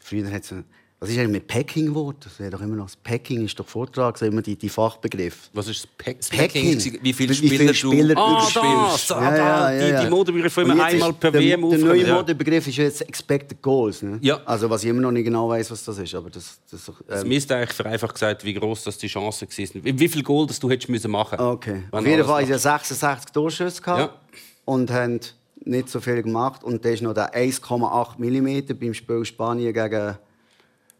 Früher 0.00 0.30
hat 0.30 0.42
es 0.42 0.54
was 0.98 1.10
ist 1.10 1.18
eigentlich 1.18 1.28
mit 1.32 1.46
Packing 1.46 1.86
geworden? 1.86 2.16
Das 2.24 2.38
wäre 2.40 2.50
doch 2.50 2.60
immer 2.62 2.76
noch 2.76 2.86
das 2.86 2.96
Packing 2.96 3.44
ist 3.44 3.58
doch 3.60 3.66
Vortrag, 3.68 4.20
immer 4.22 4.40
die, 4.40 4.56
die 4.56 4.68
Fachbegriff. 4.70 5.50
Was 5.52 5.68
ist 5.68 5.84
das 5.84 5.90
Pack? 5.98 6.16
Packing, 6.30 6.98
wie 7.02 7.12
viele 7.12 7.30
Wie 7.30 7.34
Spieler, 7.34 7.74
viele 7.74 8.14
du 8.14 8.20
Ah, 8.20 8.30
überspielst. 8.48 9.10
das! 9.10 9.12
Ah, 9.12 9.36
da, 9.36 10.00
die, 10.00 10.04
die 10.06 10.10
Modebegriffe 10.10 10.62
immer 10.62 10.82
einmal 10.82 11.12
per 11.12 11.30
der, 11.32 11.40
WM 11.42 11.60
Der 11.68 11.78
neue 11.78 11.78
aufkommen, 11.90 12.06
ja. 12.06 12.14
Modebegriff 12.14 12.66
ist 12.66 12.76
jetzt 12.76 13.02
Expected 13.02 13.60
Goals. 13.60 14.00
Ne? 14.00 14.18
Ja. 14.22 14.40
Also 14.46 14.70
was 14.70 14.84
ich 14.84 14.88
immer 14.90 15.02
noch 15.02 15.12
nicht 15.12 15.24
genau 15.24 15.50
weiß, 15.50 15.70
was 15.70 15.84
das 15.84 15.98
ist. 15.98 16.14
Aber 16.14 16.30
das, 16.30 16.58
das, 16.70 16.90
Es 17.08 17.22
ähm, 17.22 17.28
misst 17.28 17.52
eigentlich 17.52 17.72
vereinfacht 17.74 18.14
gesagt, 18.14 18.42
wie 18.44 18.54
groß 18.54 18.84
das 18.84 18.96
die 18.96 19.08
Chancen 19.08 19.46
waren. 19.48 19.84
Wie 19.84 19.98
wie 19.98 20.08
viel 20.08 20.22
Goal 20.22 20.46
das 20.46 20.58
du 20.58 20.70
hättest 20.70 20.88
müssen 20.88 21.10
machen 21.10 21.38
Okay. 21.38 21.82
Auf 21.90 22.06
jeden 22.06 22.24
Fall 22.24 22.46
sie 22.46 22.58
66 22.58 23.32
Torschüsse 23.32 23.82
gehabt 23.82 24.00
Ja. 24.00 24.38
und 24.64 24.90
haben 24.90 25.20
nicht 25.64 25.90
so 25.90 26.00
viel 26.00 26.22
gemacht. 26.22 26.64
Und 26.64 26.84
da 26.86 26.88
ist 26.88 27.02
noch 27.02 27.12
der 27.12 27.34
1,8 27.34 28.18
mm 28.18 28.78
beim 28.78 28.94
Spiel 28.94 29.24
Spanien 29.26 29.74
gegen 29.74 30.16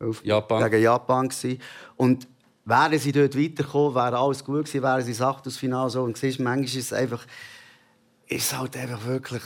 auf- 0.01 0.25
Japan. 0.25 0.71
Gegen 0.71 0.83
Japan 0.83 1.29
gewesen. 1.29 1.61
Und 1.97 2.29
wären 2.65 2.99
sie 2.99 3.13
dort 3.13 3.37
weitergekommen, 3.37 3.95
wäre 3.95 4.19
alles 4.19 4.45
gut 4.45 4.65
gewesen, 4.67 4.83
wären 4.83 5.03
sie 5.03 5.11
ins 5.11 5.21
Achtelfinale 5.23 5.91
so. 5.91 6.03
Und 6.03 6.17
siehst, 6.17 6.41
manchmal 6.41 6.65
ist 6.65 6.77
es 6.77 6.93
einfach, 6.93 7.25
ist 8.27 8.59
halt 8.59 8.77
einfach 8.77 9.05
wirklich 9.07 9.43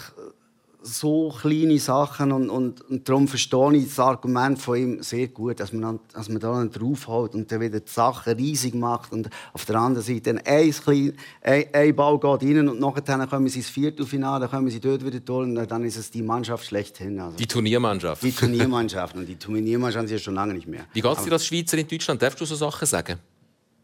so 0.83 1.29
kleine 1.31 1.79
Sachen 1.79 2.33
und, 2.33 2.49
und, 2.51 2.81
und 2.89 3.09
darum 3.09 3.29
verstehe 3.29 3.77
ich 3.77 3.89
das 3.89 3.99
Argument 3.99 4.59
von 4.59 4.77
ihm 4.79 5.03
sehr 5.03 5.29
gut, 5.29 5.61
dass 5.61 5.73
man, 5.73 5.83
dann, 5.83 6.01
dass 6.13 6.29
man 6.29 6.41
da 6.41 6.53
dann 6.53 6.71
draufhaut 6.71 7.35
und 7.35 7.51
dann 7.53 7.61
wieder 7.61 7.81
die 7.81 7.91
Sachen 7.91 8.33
riesig 8.35 8.75
macht 8.75 9.13
und 9.13 9.29
auf 9.53 9.65
der 9.65 9.77
anderen 9.77 10.05
Seite 10.05 10.33
dann 10.35 10.39
ein, 10.45 10.71
klein, 10.71 11.13
ein, 11.43 11.65
ein 11.73 11.95
Ball 11.97 12.19
geht 12.19 12.49
rein 12.49 12.69
und 12.69 12.81
nachher 12.81 13.27
kommen 13.27 13.49
sie 13.49 13.59
ins 13.59 13.69
Viertelfinale, 13.69 14.41
dann 14.41 14.51
kommen 14.51 14.71
sie 14.71 14.81
dort 14.81 15.05
wieder 15.05 15.21
durch 15.21 15.47
und 15.49 15.55
dann 15.55 15.85
ist 15.85 15.97
es 15.97 16.11
die 16.11 16.23
Mannschaft 16.23 16.65
schlechthin. 16.65 17.21
Also 17.21 17.37
die 17.37 17.47
Turniermannschaft. 17.47 18.23
die 18.23 18.33
Turniermannschaft 18.33 19.17
und 19.17 19.27
die 19.27 19.37
Turniermannschaft 19.37 20.09
sind 20.09 20.21
schon 20.21 20.35
lange 20.35 20.55
nicht 20.55 20.67
mehr. 20.67 20.87
Wie 20.93 21.01
geht 21.01 21.17
es 21.17 21.25
dir 21.25 21.33
als 21.33 21.47
Schweizer 21.47 21.79
in 21.79 21.87
Deutschland? 21.89 22.23
Darfst 22.23 22.41
du 22.41 22.45
so 22.45 22.55
Sachen 22.55 22.87
sagen? 22.87 23.19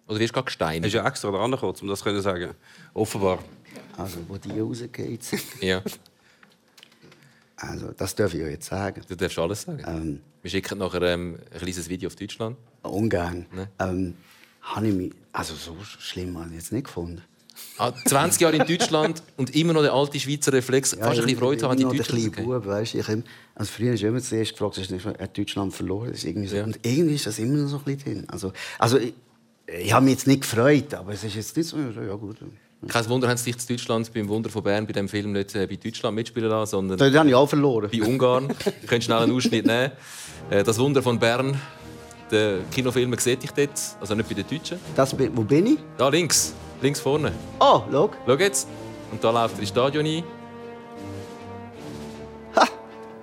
Oder 0.09 0.21
wirst 0.21 0.31
du 0.31 0.35
gerade 0.35 0.47
Er 0.47 0.47
ist 0.47 0.47
gesteinigt? 0.47 0.95
ja 0.95 1.07
extra 1.07 1.31
dran 1.31 1.51
gekommen, 1.51 1.75
um 1.81 1.89
das 1.89 2.01
zu 2.01 2.21
sagen. 2.21 2.51
Offenbar. 2.95 3.41
Also 3.97 4.19
wo 4.29 4.37
die 4.37 4.59
rausgeht, 4.59 5.21
Ja, 5.61 5.83
also 7.57 7.93
das 7.97 8.15
darf 8.15 8.35
ich 8.35 8.41
ja 8.41 8.49
jetzt 8.49 8.67
sagen. 8.69 9.03
du 9.09 9.17
darfst 9.17 9.39
alles 9.39 9.63
sagen. 9.63 9.83
Ähm, 9.87 10.21
Wir 10.43 10.51
schicken 10.51 10.79
nachher 10.79 11.03
ähm, 11.03 11.39
ein 11.53 11.59
kleines 11.59 11.89
Video 11.89 12.09
auf 12.09 12.17
Deutschland. 12.17 12.57
ungern. 12.83 13.47
Ne? 13.55 13.69
Ähm, 13.79 14.15
habe 14.63 14.89
ich 14.89 14.95
mich, 14.95 15.13
also 15.33 15.55
so 15.55 15.77
schlimm 15.99 16.37
habe 16.39 16.49
ich 16.51 16.57
jetzt 16.57 16.73
nicht 16.73 16.85
gefunden. 16.85 17.23
Ah, 17.79 17.91
20 18.05 18.43
Jahre 18.43 18.57
in 18.57 18.67
Deutschland 18.67 19.23
und 19.39 19.55
immer 19.57 19.73
noch 19.73 19.81
der 19.81 19.95
alte 19.95 20.21
Schweizer 20.21 20.53
Reflex. 20.53 20.93
Ja, 20.93 20.99
Fast 21.07 21.21
ein 21.21 21.25
bisschen 21.25 21.39
Freude 21.39 21.67
haben, 21.69 21.79
der 21.79 21.89
Deutschen 21.89 22.05
kleine 22.05 22.27
rausgehen. 22.27 22.47
Bub, 22.47 22.67
weißt 22.67 22.95
ich 22.97 23.09
hab- 23.09 23.19
also 23.55 23.73
früher 23.73 23.95
ist 23.95 24.03
immer 24.03 24.21
zuerst 24.21 24.53
gefragt, 24.53 24.77
du 24.77 24.95
nicht 24.95 25.07
hat 25.07 25.39
Deutschland 25.39 25.73
verloren? 25.73 26.09
Das 26.09 26.19
ist 26.19 26.25
irgendwie 26.25 26.49
so. 26.49 26.57
Ja. 26.57 26.65
Und 26.65 26.79
irgendwie 26.83 27.15
ist 27.15 27.27
das 27.27 27.39
immer 27.39 27.57
noch 27.57 27.69
so 27.69 27.79
ein 27.79 27.85
bisschen 27.85 28.15
drin. 28.17 28.25
Also, 28.29 28.53
also 28.79 28.99
ich, 28.99 29.15
ich 29.67 29.93
habe 29.93 30.05
mich 30.05 30.15
jetzt 30.15 30.27
nicht 30.27 30.43
gefreut, 30.43 30.93
aber 30.93 31.13
es 31.15 31.25
ist 31.25 31.35
jetzt 31.35 31.57
nicht 31.57 31.67
so, 31.69 31.79
ja 31.79 32.15
gut. 32.17 32.37
Kein 32.89 33.09
Wunder, 33.09 33.29
haben 33.29 33.37
sie 33.37 33.51
dich 33.53 33.63
in 33.69 33.77
Deutschland 33.77 34.13
beim 34.13 34.29
Wunder 34.29 34.49
von 34.51 34.63
Bern 34.63 34.87
bei 34.87 34.93
dem 34.93 35.09
Film 35.09 35.33
nicht 35.33 35.55
äh, 35.55 35.67
bei 35.67 35.77
Deutschland 35.77 36.15
mitspielen 36.15 36.49
lassen, 36.51 36.71
sondern 36.71 36.99
Da 37.13 37.19
habe 37.19 37.29
ich 37.29 37.35
auch 37.35 37.49
verloren. 37.49 37.89
bei 37.91 38.03
Ungarn. 38.03 38.49
Ihr 38.83 38.89
könnt 38.89 39.03
schnell 39.05 39.19
einen 39.19 39.33
Ausschnitt 39.35 39.67
nehmen. 39.67 39.93
Äh, 40.51 40.63
Das 40.63 40.79
Wunder 40.79 41.03
von 41.03 41.19
Bern. 41.19 41.61
Der 42.31 42.59
Kinofilm 42.73 43.15
seht 43.19 43.45
ich 43.45 43.51
dort, 43.53 43.71
also 44.01 44.15
nicht 44.15 44.29
bei 44.29 44.35
den 44.35 44.47
Deutschen. 44.49 44.79
Das, 44.95 45.15
wo 45.19 45.43
bin 45.43 45.67
ich? 45.67 45.79
Da 45.97 46.09
links, 46.09 46.55
links 46.83 47.01
vorne. 47.01 47.33
Oh, 47.61 47.83
schau. 47.91 48.11
Schau 48.27 48.35
jetzt. 48.37 48.69
Und 49.13 49.23
da 49.23 49.31
läuft 49.31 49.55
er 49.57 49.61
ins 49.61 49.69
Stadion 49.69 50.05
ein. 50.05 50.25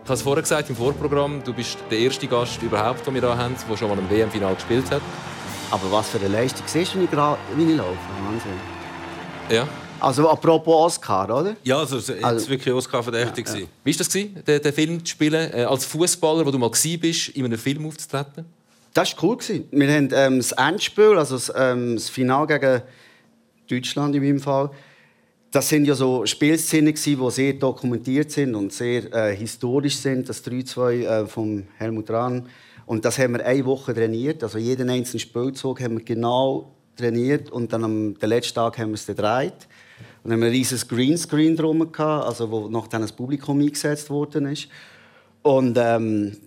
Ich 0.06 0.10
habe 0.10 0.16
es 0.16 0.22
vorher 0.22 0.42
gesagt 0.42 0.70
im 0.70 0.76
Vorprogramm, 0.76 1.42
du 1.46 1.54
bist 1.54 1.78
der 1.90 1.98
erste 2.00 2.28
Gast 2.28 2.62
überhaupt, 2.62 3.08
den 3.08 3.14
wir 3.14 3.22
hier 3.22 3.38
haben, 3.38 3.56
der 3.70 3.78
schon 3.78 3.88
mal 3.88 3.98
im 3.98 4.10
WM-Final 4.10 4.56
gespielt 4.56 4.92
hat. 4.92 5.02
Aber 5.72 5.90
was 5.92 6.10
für 6.10 6.18
eine 6.20 6.28
Leistung 6.28 6.64
siehst 6.68 6.94
du, 6.94 6.98
wenn 6.98 7.06
ich, 7.06 7.12
ich 7.72 7.78
laufe? 7.78 7.98
Wahnsinn. 8.26 8.52
Ja. 9.50 9.68
Also 10.00 10.30
apropos 10.30 10.76
Oscar, 10.96 11.26
oder? 11.40 11.56
Ja, 11.64 11.80
also, 11.80 11.98
es 11.98 12.10
war 12.10 12.32
Also- 12.32 12.50
wirklich 12.50 12.74
Oscar-verdächtig. 12.74 13.46
gewesen. 13.46 13.68
Wie 13.84 13.92
war 13.94 13.98
das, 13.98 14.10
gewesen, 14.10 14.44
den, 14.46 14.62
den 14.62 14.74
Film 14.74 15.06
zu 15.06 15.12
spielen, 15.12 15.52
äh, 15.54 15.64
als 15.64 15.86
Fußballer, 15.86 16.46
wo 16.46 16.52
du 16.52 16.58
mal 16.58 16.70
bist, 16.70 17.30
in 17.30 17.46
einem 17.46 17.58
Film 17.58 17.86
aufzutreten? 17.86 18.46
Das 18.94 19.16
war 19.16 19.24
cool. 19.24 19.38
gewesen. 19.38 19.66
Wir 19.72 19.92
haben 19.94 20.10
ähm, 20.14 20.38
das 20.38 20.52
Endspiel, 20.52 21.18
also 21.18 21.36
das, 21.36 21.52
ähm, 21.56 21.96
das 21.96 22.10
Finale 22.10 22.48
gegen 22.48 22.82
Deutschland 23.70 24.16
in 24.16 24.24
meinem 24.24 24.40
Fall. 24.40 24.70
Das 25.52 25.70
sind 25.70 25.86
ja 25.86 25.96
so 25.96 26.26
Spielszenen, 26.26 26.94
die 26.94 27.30
sehr 27.32 27.54
dokumentiert 27.54 28.32
sind 28.32 28.56
und 28.56 28.74
sehr 28.74 29.12
äh, 29.14 29.36
historisch 29.36 29.98
sind. 29.98 30.28
Das 30.28 30.44
3-2 30.44 31.04
äh, 31.06 31.26
von 31.28 31.66
Helmut 31.78 32.10
Rahn. 32.10 32.48
Und 32.86 33.06
das 33.06 33.18
haben 33.20 33.34
wir 33.36 33.46
eine 33.46 33.64
Woche 33.66 33.94
trainiert. 33.94 34.44
Also 34.44 34.58
jeden 34.58 34.90
einzelnen 34.90 35.20
Spielzug 35.22 35.80
haben 35.80 35.98
wir 36.00 36.04
genau 36.04 36.72
trainiert. 36.96 37.50
Und 37.52 37.74
dann 37.74 37.84
am 37.84 38.20
den 38.20 38.30
letzten 38.30 38.56
Tag 38.56 38.78
haben 38.78 38.90
wir 38.90 38.96
es 38.96 39.06
gedreht. 39.06 39.68
Und 40.24 40.30
dann 40.30 40.34
haben 40.34 40.42
wir 40.42 40.48
ein 40.48 40.54
riesiges 40.54 40.88
Greenscreen 40.88 41.56
drum 41.56 41.92
gehabt, 41.92 42.26
also 42.26 42.50
wo 42.50 42.68
noch 42.70 42.88
dann 42.88 43.02
das 43.02 43.12
Publikum 43.12 43.60
eingesetzt 43.60 44.10
worden 44.10 44.48
ist. 44.48 44.68
Und 45.42 45.78
ähm, 45.78 46.38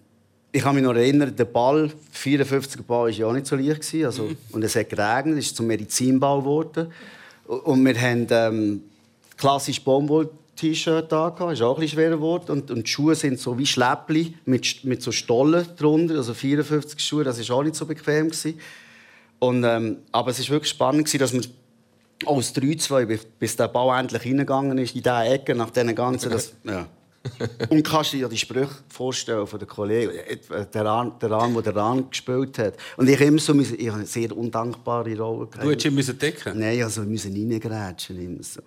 ich 0.51 0.63
kann 0.63 0.75
mich 0.75 0.85
noch 0.85 0.95
erinnern, 0.95 1.37
der 1.37 1.45
Ball, 1.45 1.91
54er 2.15 2.83
Ball, 2.83 3.05
war 3.05 3.11
ja 3.11 3.27
auch 3.27 3.33
nicht 3.35 3.47
so 3.47 3.57
leicht. 3.57 3.83
gewesen, 3.83 4.07
Also, 4.07 4.31
Und 4.53 4.65
es 4.65 4.75
hat 4.75 4.89
geregnet, 4.89 5.39
es 5.39 5.47
ist 5.47 5.57
zum 5.57 5.67
Medizinball 5.67 6.41
geworden. 6.41 6.91
Und 7.47 7.85
wir 7.85 8.01
haben 8.01 8.27
ähm, 8.31 8.83
klassisch 9.37 9.83
Baumwoll-T-Shirt 9.85 11.13
da 11.13 11.29
gehabt, 11.29 11.53
ist 11.53 11.63
auch 11.63 11.79
ein 11.79 11.87
schwerer 11.87 12.17
geworden. 12.17 12.51
Und, 12.51 12.71
und 12.71 12.87
die 12.87 12.91
Schuhe 12.91 13.15
sind 13.15 13.39
so 13.39 13.59
wie 13.59 13.67
Schläppli 13.67 14.35
mit, 14.47 14.85
mit 14.85 15.03
so 15.03 15.13
Stollen 15.13 15.67
drunter, 15.77 16.17
also 16.17 16.33
54 16.33 16.99
Schuhe, 16.99 17.25
das 17.25 17.39
ist 17.39 17.51
auch 17.51 17.63
nicht 17.63 17.77
so 17.77 17.85
bequem 17.85 18.31
gewesen. 18.31 18.59
Und, 19.39 19.65
ähm, 19.65 19.99
aber 20.13 20.31
es 20.31 20.41
war 20.41 20.49
wirklich 20.55 20.71
spannend, 20.71 21.07
gewesen, 21.07 21.19
dass 21.19 21.33
wir 21.33 21.43
aus 22.25 22.55
3-2, 22.55 23.05
bis- 23.07 23.27
bis 23.39 23.57
der 23.57 23.69
Ball 23.69 23.99
endlich 24.01 24.25
reingegangen 24.25 24.79
ist, 24.79 24.95
in 24.97 25.03
diese 25.03 25.15
Ecke, 25.17 25.55
nach 25.55 25.71
diesen 25.71 25.95
ganzen... 25.95 26.31
Das, 26.31 26.53
ja. 26.65 26.87
Und 27.71 27.83
kannst 27.83 28.13
dir 28.13 28.19
ja 28.21 28.29
die 28.29 28.37
Sprüche 28.39 28.71
vorstellen 28.89 29.47
von 29.47 29.59
den 29.59 29.67
Kollegen, 29.69 30.13
Äh, 30.13 30.39
der 30.73 30.85
Rahn, 30.85 31.13
der 31.21 31.31
Rahn, 31.31 31.61
der 31.63 31.75
Rahn 31.75 32.09
gespielt 32.09 32.57
hat. 32.59 32.75
Und 32.97 33.09
ich, 33.09 33.21
immer 33.21 33.39
so, 33.41 33.53
ich 33.59 33.93
eine 33.93 34.07
sehr 34.07 34.35
undankbare 34.37 35.17
Rolle 35.19 35.49
Du 35.61 35.71
hättest 35.71 35.87
ihn 35.87 36.19
decken 36.19 36.59
Nein, 36.59 36.83
also 36.83 37.03
wir 37.03 37.09
müssen 37.09 37.33
reingrätschen. 37.33 38.19
Immer 38.21 38.43
so. 38.45 38.61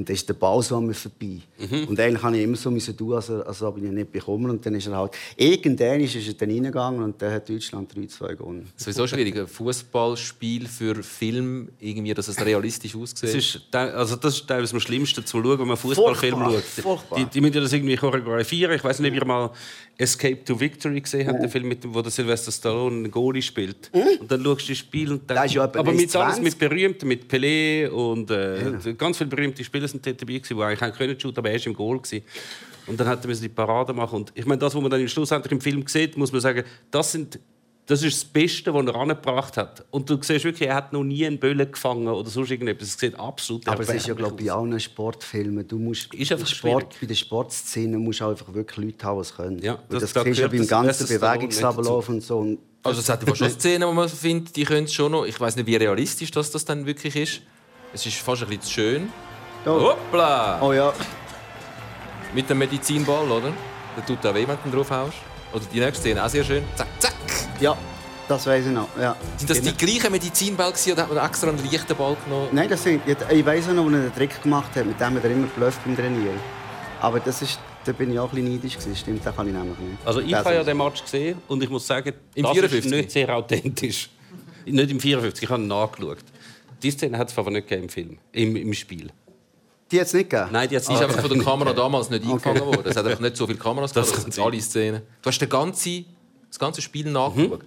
Und 0.00 0.08
dann 0.08 0.14
ist 0.14 0.26
der 0.28 0.34
Ball 0.34 0.62
so 0.62 0.76
an 0.78 0.86
mir 0.86 0.94
vorbei. 0.94 1.38
Mhm. 1.58 1.84
Und 1.88 2.00
eigentlich 2.00 2.22
habe 2.22 2.36
ich 2.38 2.44
immer 2.44 2.56
so 2.56 2.70
müssen 2.70 2.96
tun, 2.96 3.12
als, 3.14 3.28
er- 3.28 3.46
als 3.46 3.62
ob 3.62 3.76
ich 3.76 3.84
ihn 3.84 3.94
nicht 3.94 4.10
bekommen. 4.10 4.48
Und 4.50 4.64
dann 4.64 4.74
ist 4.74 4.86
er 4.86 4.96
halt... 4.96 5.12
Irgendwann 5.36 6.00
ist 6.00 6.16
er 6.16 6.32
dann 6.34 6.50
reingegangen 6.50 7.02
und 7.02 7.20
dann 7.20 7.32
hat 7.34 7.48
Deutschland 7.48 7.92
3-2 7.94 8.34
gewonnen. 8.36 8.68
Sowieso 8.76 9.06
schwierig, 9.06 9.36
ein 9.36 9.46
Fußballspiel 9.46 10.66
für 10.68 11.02
Film, 11.02 11.68
irgendwie, 11.80 12.14
dass 12.14 12.28
es 12.28 12.44
realistisch 12.44 12.92
Das 12.92 13.00
aussieht. 13.02 13.34
ist, 13.34 13.60
te- 13.70 13.78
also 13.94 14.16
das 14.16 14.34
ist 14.36 14.46
teilweise 14.48 14.72
am 14.74 14.80
Schlimmsten 14.80 15.24
zu 15.26 15.42
schauen, 15.42 15.58
wenn 15.58 15.68
man 15.68 15.76
Fußballfilm 15.76 16.34
schaut. 16.38 16.62
furchtbar. 16.62 17.18
Die, 17.18 17.24
die 17.26 17.40
müssen 17.42 17.54
ja 17.54 17.60
das 17.60 17.72
irgendwie 17.72 17.96
choreografieren. 17.96 18.74
Ich 18.74 18.82
weiß 18.84 19.00
nicht, 19.00 19.10
ob 19.12 19.16
ihr 19.18 19.24
mal 19.26 19.50
Escape 19.98 20.42
to 20.44 20.58
Victory 20.58 21.00
gesehen 21.02 21.28
habt, 21.28 21.42
den 21.42 21.50
Film, 21.50 21.68
mit 21.68 21.84
dem, 21.84 21.94
wo 21.94 22.00
der 22.00 22.10
Sylvester 22.10 22.50
Stallone 22.50 22.96
einen 22.96 23.10
Goalie 23.10 23.42
spielt. 23.42 23.90
Und 23.92 24.30
dann 24.30 24.42
schaust 24.42 24.62
du 24.66 24.72
das 24.72 24.78
Spiel 24.78 25.12
und 25.12 25.28
Das 25.28 25.36
dann, 25.36 25.46
ist 25.46 25.54
ja 25.54 25.64
etwa 25.66 25.78
aber 25.80 25.92
mit 25.92 26.08
1,20. 26.08 26.16
alles 26.18 26.40
mit 26.40 26.58
Berühmten, 26.58 27.06
mit 27.08 27.30
Pelé 27.30 27.88
und 27.88 28.30
äh, 28.30 28.60
Genau. 28.80 28.94
ganz 28.96 29.18
viele 29.18 29.28
berühmte 29.28 29.62
Spieler 29.62 29.88
sind 29.90 30.06
dort 30.06 30.20
dabei 30.20 30.34
gewesen, 30.38 30.56
die 30.56 30.62
eigentlich 30.62 30.94
können 30.96 31.20
shooten, 31.20 31.38
aber 31.38 31.50
er 31.50 31.56
ist 31.56 31.66
im 31.66 31.74
Goal 31.74 31.98
gewesen. 31.98 32.24
Und 32.86 32.98
dann 32.98 33.06
hat 33.08 33.22
er 33.24 33.28
müssen 33.28 33.42
die 33.42 33.48
Parade 33.48 33.92
machen. 33.92 34.16
Und 34.16 34.32
ich 34.34 34.46
meine, 34.46 34.58
das, 34.58 34.74
was 34.74 34.80
man 34.82 34.90
dann 34.90 35.06
schlussendlich 35.08 35.52
im 35.52 35.60
Film 35.60 35.84
sieht, 35.86 36.16
muss 36.16 36.32
man 36.32 36.40
sagen, 36.40 36.64
das 36.90 37.12
sind 37.12 37.38
das 37.86 38.04
ist 38.04 38.22
das 38.22 38.24
Beste, 38.24 38.72
was 38.72 38.86
er 38.86 38.94
angebracht 38.94 39.56
hat. 39.56 39.84
Und 39.90 40.08
du 40.08 40.16
siehst 40.22 40.44
wirklich, 40.44 40.68
er 40.68 40.76
hat 40.76 40.92
noch 40.92 41.02
nie 41.02 41.26
einen 41.26 41.40
Böllen 41.40 41.72
gefangen 41.72 42.06
oder 42.06 42.30
sonst 42.30 42.52
irgendetwas. 42.52 42.86
Es 42.90 42.96
sieht 42.98 43.18
absolut 43.18 43.66
Aber 43.66 43.82
es 43.82 43.88
ist 43.88 44.06
ja, 44.06 44.14
glaube 44.14 44.36
ich, 44.40 44.46
bei 44.46 44.52
allen 44.52 44.78
Sportfilmen. 44.78 45.66
Du 45.66 45.76
musst 45.76 46.14
Ist 46.14 46.30
einfach 46.30 46.46
bei 46.46 46.52
Sport, 46.54 46.82
schwierig. 46.82 46.96
bei 47.00 47.06
der 47.08 47.14
Sportszene 47.16 47.98
musst 47.98 48.20
du 48.20 48.26
einfach 48.28 48.54
wirklich 48.54 48.76
Leute 48.92 49.04
haben, 49.06 49.16
die 49.16 49.20
es 49.22 49.34
können. 49.34 49.58
Ja, 49.58 49.78
das- 49.88 50.02
das, 50.02 50.12
da 50.12 50.22
siehst 50.22 50.38
du 50.38 50.42
ja 50.42 50.48
beim 50.48 50.58
das 50.58 50.68
ganzen 50.68 51.06
Bewegungsablauf 51.08 52.08
und 52.10 52.20
so. 52.22 52.38
Und 52.38 52.58
Also 52.84 53.00
es 53.00 53.08
hat 53.08 53.26
ja 53.26 53.34
schon 53.34 53.50
Szenen, 53.50 53.88
wo 53.88 53.92
man 53.92 54.08
findet, 54.08 54.54
die 54.54 54.62
können 54.64 54.84
es 54.84 54.92
schon 54.92 55.10
noch. 55.10 55.24
Ich 55.26 55.40
weiß 55.40 55.56
nicht, 55.56 55.66
wie 55.66 55.74
realistisch 55.74 56.30
das, 56.30 56.48
das 56.52 56.64
dann 56.64 56.86
wirklich 56.86 57.16
ist. 57.16 57.40
Es 57.92 58.06
ist 58.06 58.18
fast 58.18 58.42
ein 58.42 58.48
bisschen 58.50 58.62
zu 58.62 58.70
schön. 58.72 59.08
Oh. 59.66 59.90
Hoppla! 59.90 60.58
Oh 60.62 60.72
ja, 60.72 60.92
Mit 62.34 62.48
dem 62.48 62.58
Medizinball, 62.58 63.30
oder? 63.30 63.52
Der 63.96 64.06
tut 64.06 64.24
auch 64.24 64.34
weh, 64.34 64.46
wenn 64.46 64.56
du 64.64 64.68
ihn 64.68 64.72
draufhaust. 64.72 65.16
Oder 65.52 65.64
die 65.72 65.80
nächste 65.80 66.00
Szene 66.00 66.24
auch 66.24 66.28
sehr 66.28 66.44
schön. 66.44 66.62
Zack, 66.76 66.86
zack! 66.98 67.12
ja, 67.60 67.76
das 68.28 68.46
weiß 68.46 68.66
ich 68.66 68.72
noch. 68.72 68.88
Ja. 68.98 69.16
Sind 69.36 69.50
das 69.50 69.60
die 69.60 69.74
gleichen 69.76 70.12
Medizinball 70.12 70.70
gewesen, 70.70 70.92
oder 70.92 71.02
hat 71.02 71.12
man 71.12 71.26
extra 71.26 71.48
einen 71.48 71.58
leichten 71.70 71.96
Ball 71.96 72.16
genommen? 72.24 72.48
Nein, 72.52 72.68
das 72.68 72.82
sind, 72.84 73.02
ich 73.06 73.46
weiß 73.46 73.68
auch 73.68 73.72
noch, 73.74 73.84
wo 73.84 73.88
er 73.90 73.94
einen 73.96 74.14
Trick 74.14 74.42
gemacht 74.42 74.74
hat, 74.76 74.86
mit 74.86 74.98
dem 75.00 75.16
er 75.16 75.24
immer 75.30 75.46
blufft 75.48 75.84
beim 75.84 75.96
Trainieren. 75.96 76.38
Aber 77.00 77.18
das 77.20 77.42
ist, 77.42 77.58
da 77.84 77.92
bin 77.92 78.12
ich 78.12 78.18
auch 78.18 78.28
ein 78.32 78.36
bisschen 78.36 78.52
neidisch 78.52 78.74
gewesen. 78.78 78.96
Stimmt, 78.96 79.26
das 79.26 79.34
kann 79.34 79.46
ich 79.48 79.52
nämlich 79.52 79.78
nicht. 79.78 79.98
Also 80.06 80.20
ich 80.20 80.30
Das 80.30 80.44
habe 80.44 80.54
ja 80.54 80.64
den 80.64 80.76
Match 80.76 81.02
gesehen 81.02 81.38
und 81.48 81.62
ich 81.62 81.68
muss 81.68 81.86
sagen, 81.86 82.12
Im 82.34 82.44
das 82.44 82.52
54? 82.52 82.84
ist 82.84 82.90
nicht 82.90 83.10
sehr 83.10 83.36
authentisch. 83.36 84.10
nicht 84.64 84.90
im 84.90 85.00
54, 85.00 85.42
ich 85.44 85.50
habe 85.50 85.62
nachgeschaut. 85.62 86.18
Die 86.82 86.90
Szene 86.90 87.18
hat 87.18 87.30
es 87.30 87.36
aber 87.36 87.50
nicht 87.50 87.68
gegeben 87.68 87.84
im 87.84 87.88
Film, 87.90 88.18
im, 88.32 88.56
im 88.56 88.72
Spiel. 88.72 89.10
Die 89.90 90.00
hat 90.00 90.06
es 90.06 90.12
nicht 90.14 90.30
gegeben? 90.30 90.50
Nein, 90.52 90.68
die 90.68 90.76
hat 90.76 90.88
Die 90.88 90.92
ist 90.92 91.02
einfach 91.02 91.20
von 91.20 91.30
der 91.30 91.42
Kamera 91.42 91.72
damals 91.72 92.10
nicht 92.10 92.24
eingefangen 92.24 92.64
worden. 92.64 92.82
Es 92.84 92.96
hat 92.96 93.04
einfach 93.04 93.20
nicht 93.20 93.36
so 93.36 93.46
viele 93.46 93.58
Kameras 93.58 93.92
Das 93.92 94.10
gehabt, 94.10 94.28
das 94.28 94.34
sind 94.34 94.44
alle 94.44 94.60
Szenen. 94.60 95.02
Du 95.20 95.28
hast 95.28 95.38
den 95.38 95.48
ganze, 95.48 96.04
das 96.48 96.58
ganze 96.58 96.80
Spiel 96.80 97.10
nachgeschaut. 97.10 97.62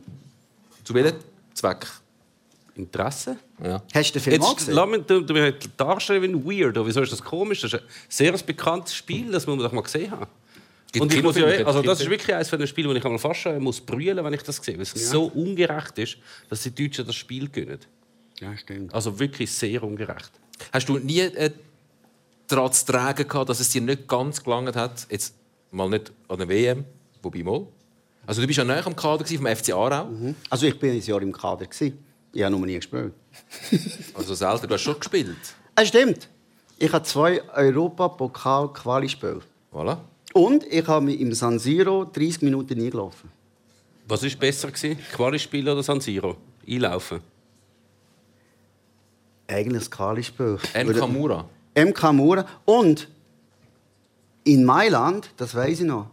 Zu 0.83 0.93
welchem 0.93 1.17
Zweck? 1.53 1.87
Interesse? 2.75 3.37
Ja. 3.63 3.83
Hast 3.93 4.09
du 4.09 4.13
den 4.19 4.21
Film 4.23 4.41
Jetzt 4.41 4.57
gesehen? 4.57 4.73
lass 4.73 4.89
mich 4.89 5.01
du, 5.05 5.21
du 5.21 5.33
mich 5.33 5.55
darstellen 5.77 6.21
wie 6.21 6.27
ein 6.27 6.45
Weirdo. 6.45 6.85
Wieso 6.85 7.01
ist 7.01 7.11
das 7.11 7.23
komisch? 7.23 7.61
Das 7.61 7.73
ist 7.73 7.79
ein 7.79 7.87
sehr 8.09 8.31
bekanntes 8.31 8.95
Spiel, 8.95 9.31
das 9.31 9.45
muss 9.45 9.55
man 9.55 9.65
doch 9.65 9.71
mal 9.71 9.81
gesehen 9.81 10.09
haben. 10.09 10.25
Gibt 10.91 11.03
Und 11.03 11.13
ich 11.13 11.23
muss 11.23 11.35
ja, 11.35 11.43
Kinofilme, 11.43 11.67
also 11.67 11.81
das 11.81 12.01
ist 12.01 12.09
wirklich 12.09 12.35
eines 12.35 12.49
von 12.49 12.59
den 12.59 12.67
Spielen, 12.67 12.87
wo 12.89 12.93
ich 12.93 13.03
einmal 13.03 13.19
fast 13.19 13.41
schon 13.41 13.61
muss 13.61 13.81
brüllen, 13.81 14.23
wenn 14.23 14.33
ich 14.33 14.43
das 14.43 14.57
sehe, 14.57 14.75
weil 14.75 14.83
es 14.83 14.91
so 14.91 15.25
ungerecht 15.25 15.97
ist, 15.97 16.17
dass 16.49 16.61
die 16.61 16.73
Deutschen 16.73 17.05
das 17.05 17.15
Spiel 17.15 17.49
gewinnen. 17.49 17.79
Ja, 18.39 18.55
stimmt. 18.57 18.93
Also 18.93 19.19
wirklich 19.19 19.51
sehr 19.51 19.83
ungerecht. 19.83 20.31
Hast 20.71 20.89
du 20.89 20.97
nie 20.97 21.19
äh, 21.21 21.51
daran 22.47 22.71
zu 22.71 22.85
tragen 22.85 23.27
gehabt, 23.27 23.49
dass 23.49 23.59
es 23.59 23.69
dir 23.69 23.81
nicht 23.81 24.07
ganz 24.07 24.43
gelangt 24.43 24.75
hat? 24.75 25.07
Jetzt 25.09 25.35
mal 25.71 25.89
nicht 25.89 26.11
an 26.27 26.37
der 26.37 26.49
WM, 26.49 26.85
wobei 27.21 27.43
mal. 27.43 27.65
Also 28.25 28.41
du 28.41 28.47
bist 28.47 28.57
ja 28.57 28.63
näher 28.63 28.85
am 28.85 28.95
Kader 28.95 29.25
vom 29.25 29.47
FC 29.47 29.73
Aarau. 29.73 30.09
Also 30.49 30.65
ich 30.65 30.79
bin 30.79 30.91
ein 30.91 31.01
Jahr 31.01 31.21
im 31.21 31.31
Kader. 31.31 31.67
Ich 31.69 32.43
habe 32.43 32.55
noch 32.55 32.65
nie 32.65 32.75
gespielt. 32.75 33.13
Also 34.13 34.33
selten. 34.35 34.67
Du 34.67 34.73
hast 34.73 34.81
schon 34.81 34.99
gespielt. 34.99 35.35
Es 35.75 35.87
stimmt. 35.89 36.29
Ich 36.77 36.91
habe 36.91 37.03
zwei 37.03 37.41
Europapokal-Quali-Spiele. 37.49 39.41
Voilà. 39.71 39.97
Und 40.33 40.65
ich 40.65 40.87
habe 40.87 41.05
mich 41.05 41.19
im 41.19 41.33
San 41.33 41.59
Siro 41.59 42.05
30 42.05 42.41
Minuten 42.43 42.79
eingelaufen. 42.79 43.29
Was 44.07 44.23
ist 44.23 44.39
besser? 44.39 44.71
Quali-Spiel 44.71 45.69
oder 45.69 45.83
San 45.83 46.01
Siro? 46.01 46.37
Einlaufen. 46.67 47.21
Eigentlich 49.47 49.83
das 49.83 49.91
Quali-Spiel. 49.91 50.57
MK 50.73 51.07
Mura. 51.07 51.45
MK 51.75 52.13
Mura. 52.13 52.45
Und 52.65 53.07
in 54.43 54.63
Mailand, 54.65 55.29
das 55.37 55.55
weiß 55.55 55.81
ich 55.81 55.85
noch, 55.85 56.07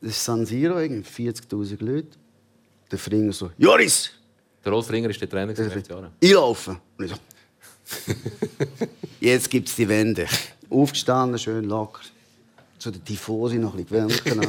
das 0.00 0.12
ist 0.12 0.24
San 0.24 0.46
Siro, 0.46 0.78
irgendwie 0.78 1.28
40'000 1.30 1.84
Leute. 1.84 2.08
Der 2.90 2.98
Fringer 2.98 3.32
so, 3.32 3.50
Joris, 3.58 4.10
Der 4.64 4.72
Rolf 4.72 4.90
Ringer 4.90 5.10
ist 5.10 5.20
der 5.20 5.28
Trainer 5.28 5.52
des 5.52 5.72
FC 5.72 5.90
Aarau. 5.90 6.08
einlaufen. 6.22 6.78
Und 6.96 7.04
ich 7.04 7.10
so, 7.10 7.16
jetzt 9.20 9.50
gibt 9.50 9.68
es 9.68 9.76
die 9.76 9.88
Wende. 9.88 10.26
Aufgestanden, 10.70 11.38
schön 11.38 11.64
locker. 11.64 12.00
Zu 12.78 12.90
der 12.90 13.02
Tifosi 13.04 13.58
noch 13.58 13.74
ein 13.74 13.84
bisschen 13.84 14.08
genau. 14.24 14.48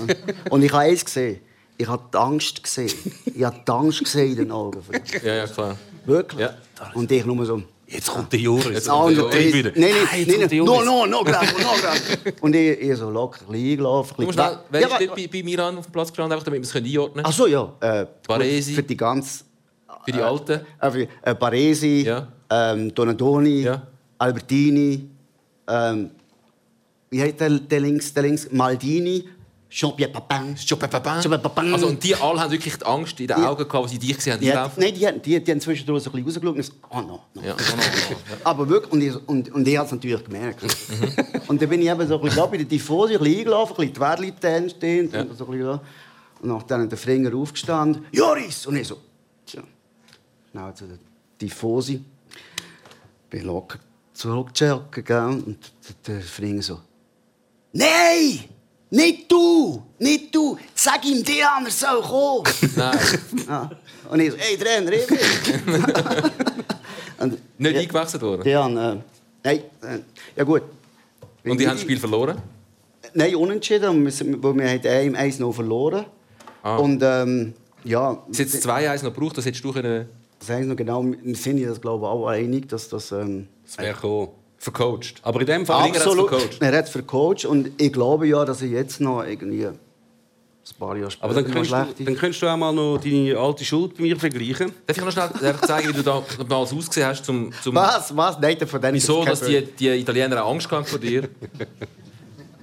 Und 0.52 0.62
ich 0.64 0.72
habe 0.72 0.84
eins 0.84 1.04
gesehen. 1.04 1.40
Ich 1.78 1.88
habe 1.88 2.04
die 2.14 2.18
Angst 2.18 2.62
gesehen. 2.62 2.94
Ich 3.26 3.44
habe 3.44 3.60
die 3.66 3.72
Angst 3.72 4.00
gesehen 4.04 4.32
in 4.32 4.38
den 4.38 4.52
Augen. 4.52 4.82
Ja, 5.24 5.34
ja, 5.36 5.48
klar. 5.48 5.78
Wirklich. 6.06 6.42
Ja. 6.42 6.58
Und 6.94 7.12
ich 7.12 7.26
nur 7.26 7.46
so, 7.46 7.64
Jetzt 7.92 8.12
kommt 8.12 8.32
der 8.32 8.40
Joris. 8.40 8.88
Ah, 8.88 9.04
und 9.04 9.18
Und 9.20 9.34
ich- 9.34 9.52
wieder. 9.54 9.72
Nein, 9.76 9.90
Ah, 9.92 10.08
nein, 10.12 10.20
jetzt 10.20 10.28
nein, 10.30 10.40
kommt 10.40 10.52
der 10.52 10.64
nein, 10.64 10.86
no, 10.86 10.86
no, 10.86 11.06
no, 11.08 11.24
Grabo, 11.24 11.46
no, 11.58 11.74
Grabo. 11.82 12.38
Und 12.42 12.56
ich, 12.56 12.80
ich 12.82 12.96
so 12.98 13.10
locker 13.10 13.40
eingelaufen. 13.52 14.16
Du 14.18 14.24
musst 14.26 14.36
schnell, 14.38 14.60
wer 14.70 14.82
Ja, 14.82 14.88
ist 14.98 15.16
bei, 15.16 15.28
bei 15.28 15.44
Miran 15.44 15.76
auf 15.78 15.86
dem 15.88 15.92
Platz 15.92 16.10
gestanden, 16.10 16.34
einfach 16.34 16.46
damit 16.46 16.62
wir 16.62 16.66
es 16.66 16.72
können 16.72 16.86
einordnen 16.86 17.26
Ach 17.28 17.34
so, 17.34 17.48
ja. 17.48 17.74
Äh, 17.80 18.06
Baresi. 18.28 18.74
Für 18.74 18.84
die 18.84 18.96
ganze... 18.98 19.44
Für 20.06 20.12
die 20.12 20.22
Alten. 20.22 20.62
Äh, 20.80 20.92
für- 20.92 21.08
äh, 21.24 21.34
Baresi, 21.36 22.04
Ja. 22.06 22.28
ähm, 22.52 22.94
Donadoni, 22.94 23.62
Ja. 23.64 23.82
Albertini, 24.20 25.10
ähm, 25.68 26.12
wie 27.10 27.22
heißt 27.22 27.40
der, 27.40 27.50
der 27.50 27.80
links, 27.80 28.14
der 28.14 28.24
links? 28.24 28.48
Maldini, 28.52 29.28
Jean-Pierre 29.70 30.12
Papin. 30.12 30.56
Jean-Pierre 30.56 30.90
Papin. 30.90 31.22
Jean-Pierre 31.22 31.42
Papin. 31.44 31.74
Also, 31.74 31.88
und 31.88 32.04
die 32.04 32.16
alle 32.16 32.40
haben 32.40 32.52
wirklich 32.52 32.76
die 32.76 32.86
Angst 32.86 33.20
in 33.20 33.28
den 33.28 33.38
Ja. 33.40 33.50
Augen 33.50 33.68
gehabt, 33.68 33.76
als 33.84 33.92
sie 33.92 34.00
dich 34.00 34.16
gesehen 34.16 34.34
haben. 34.34 34.40
Die, 34.42 34.50
hat, 34.52 34.58
einlaufen. 34.58 34.84
nein, 34.84 34.94
die, 34.96 35.22
die, 35.22 35.44
die 35.44 35.52
haben 35.52 35.62
zwischendurch 35.62 36.04
so 36.04 36.10
ein 36.12 36.24
bisschen 36.24 36.44
rausgeschaut 36.48 36.56
und 36.56 36.64
so, 36.64 36.74
oh 36.90 37.02
no, 37.02 37.20
no. 37.36 37.42
Ja, 37.44 37.54
no, 37.54 37.60
no, 37.60 37.76
no. 37.76 38.38
Aber 38.44 38.68
wirklich, 38.68 38.92
und 38.92 39.02
ich, 39.02 39.28
und, 39.28 39.54
und 39.54 39.68
ich 39.68 39.78
habe 39.78 39.86
es 39.86 39.92
natürlich 39.92 40.24
gemerkt. 40.24 40.64
und 41.48 41.62
dann 41.62 41.70
bin 41.70 41.82
ich 41.82 41.88
eben 41.88 42.08
so 42.08 42.16
ein 42.16 42.22
bisschen 42.22 42.38
da 42.38 42.46
bei 42.48 42.58
der 42.58 42.66
Diffuse, 42.66 43.14
ein 43.14 43.20
bisschen 43.20 43.38
eingelaufen, 43.40 43.76
ein 43.76 43.78
bisschen 43.78 43.94
die 43.94 44.00
Wärli 44.42 44.70
stehen 44.70 45.06
und 45.06 45.38
so 45.38 45.46
ein 45.46 45.52
bisschen 45.52 45.66
da. 45.68 45.82
Und 46.42 46.50
nachdem 46.50 46.90
der 46.90 46.98
Fringer 46.98 47.36
aufgestanden, 47.36 48.06
Joris! 48.12 48.66
Und 48.66 48.76
ich 48.78 48.88
so, 48.88 48.98
tja, 49.46 49.62
schnell 50.52 50.74
zu 50.74 50.88
der 50.88 50.98
Diffuse. 51.40 52.00
Bin 53.30 53.44
locker 53.46 53.78
zurückgejoggt, 54.14 55.06
gell? 55.06 55.18
Und 55.46 55.58
der, 56.08 56.16
der 56.16 56.22
Fringer 56.24 56.64
so, 56.64 56.80
Nein! 57.72 58.46
Nicht 58.92 59.32
du! 59.32 59.84
Nicht 60.00 60.34
du! 60.34 60.58
Sag 60.74 61.06
ihm, 61.06 61.24
der 61.24 61.48
er 61.64 61.72
soll 61.72 62.02
kommen! 62.02 62.44
Nein, 62.76 62.98
ja. 63.48 63.70
Und 64.10 64.20
ich 64.20 64.32
so, 64.32 64.38
hey 64.38 64.58
Trainer, 64.58 64.92
ich 64.92 65.06
bin. 65.06 65.18
und, 67.20 67.38
nicht 67.60 67.76
ja, 67.76 67.82
eingewechselt 67.82 68.24
worden. 68.24 68.44
die 68.44 68.56
haben, 68.56 68.78
äh, 68.78 68.96
nein, 69.44 69.60
äh, 69.82 70.00
ja 70.36 70.44
gut. 70.44 70.64
Und 71.44 71.60
die 71.60 71.68
haben 71.68 71.76
das 71.76 71.82
Spiel 71.82 72.00
verloren. 72.00 72.42
Nein, 73.14 73.36
unentschieden, 73.36 74.04
wir, 74.04 74.44
weil 74.44 74.56
wir 74.56 74.70
haben 74.70 75.16
1-0 75.16 75.54
verloren. 75.54 76.06
Ah. 76.64 76.78
Und 76.78 77.02
ähm, 77.04 77.54
ja, 77.84 78.24
Es 78.32 78.40
jetzt 78.40 78.68
2-1 78.68 79.04
noch 79.04 79.14
gebraucht, 79.14 79.38
das 79.38 79.46
hättest 79.46 79.64
du 79.64 79.72
können 79.72 80.10
das 80.40 80.50
heißt 80.50 80.68
noch 80.70 80.76
genau, 80.78 81.04
wir 81.04 81.36
sind 81.36 81.62
das 81.68 81.82
glaube 81.82 82.06
ich 82.06 82.10
auch 82.10 82.28
einig, 82.28 82.70
dass 82.70 82.88
das... 82.88 83.12
Ähm, 83.12 83.48
Das 83.66 83.78
wäre 83.78 83.94
gekommen. 83.94 84.30
Vercoacht. 84.60 85.16
Aber 85.24 85.40
in 85.42 85.48
dem 85.48 85.66
Fall... 85.66 85.84
Ringer 85.84 85.96
hat's 85.96 86.06
absolut, 86.06 86.30
vercoacht. 86.30 86.62
er 86.62 86.78
hat 86.78 86.86
es 86.86 86.92
vercoacht 86.92 87.46
und 87.46 87.72
ich 87.78 87.92
glaube 87.92 88.28
ja, 88.28 88.46
dass 88.46 88.62
er 88.62 88.68
jetzt 88.68 89.00
noch 89.02 89.24
irgendwie 89.24 89.66
ein 89.66 89.80
paar 90.78 90.96
Jahre 90.96 91.10
später 91.10 91.26
Aber 91.26 91.34
dann 91.34 91.46
könntest, 91.46 91.70
schlecht 91.70 91.88
du, 91.88 92.04
ist. 92.04 92.08
dann 92.08 92.16
könntest 92.18 92.42
du 92.42 92.48
auch 92.48 92.58
mal 92.58 92.74
noch 92.74 93.00
deine 93.00 93.38
alte 93.38 93.66
Schuld 93.66 93.96
bei 93.96 94.04
mir 94.04 94.20
vergleichen. 94.20 94.72
Darf 94.86 94.98
ich 94.98 95.04
noch 95.04 95.12
schnell 95.12 95.30
einfach 95.50 95.66
zeigen, 95.66 95.90
wie 95.90 95.94
du 95.94 96.04
da 96.04 96.22
damals 96.48 96.74
ausgesehen 96.74 97.08
hast, 97.08 97.26
zum, 97.26 97.52
zum 97.64 97.74
Was? 97.76 98.16
Was? 98.16 98.40
Nein, 98.40 98.58
von 98.68 98.82
denen 98.82 98.94
wieso 98.94 99.22
ist 99.22 99.30
dass 99.30 99.42
die, 99.42 99.64
die 99.66 99.88
Italiener 99.88 100.44
auch 100.44 100.52
Angst 100.52 100.70
hatten 100.70 100.86
vor 100.86 101.00
dir? 101.00 101.30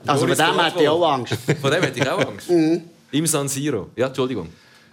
Also 0.06 0.24
von 0.28 0.36
dem 0.36 0.60
hätte 0.60 0.82
ich 0.82 0.88
auch 0.88 1.12
Angst. 1.12 1.34
Von 1.60 1.70
dem 1.72 1.82
hätte 1.82 1.98
ich 1.98 2.08
auch 2.08 2.24
Angst. 2.28 2.48
Mhm. 2.48 2.82
Im 3.10 3.26
San 3.26 3.48
Siro. 3.48 3.88
Ja, 3.96 4.06
Entschuldigung. 4.06 4.48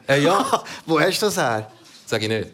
Äh, 0.08 0.24
ja, 0.24 0.64
wo 0.88 1.00
hast 1.00 1.22
du 1.22 1.28
das 1.28 1.38
her? 1.38 1.70
Sag 2.08 2.24
ich 2.24 2.30
nicht. 2.30 2.50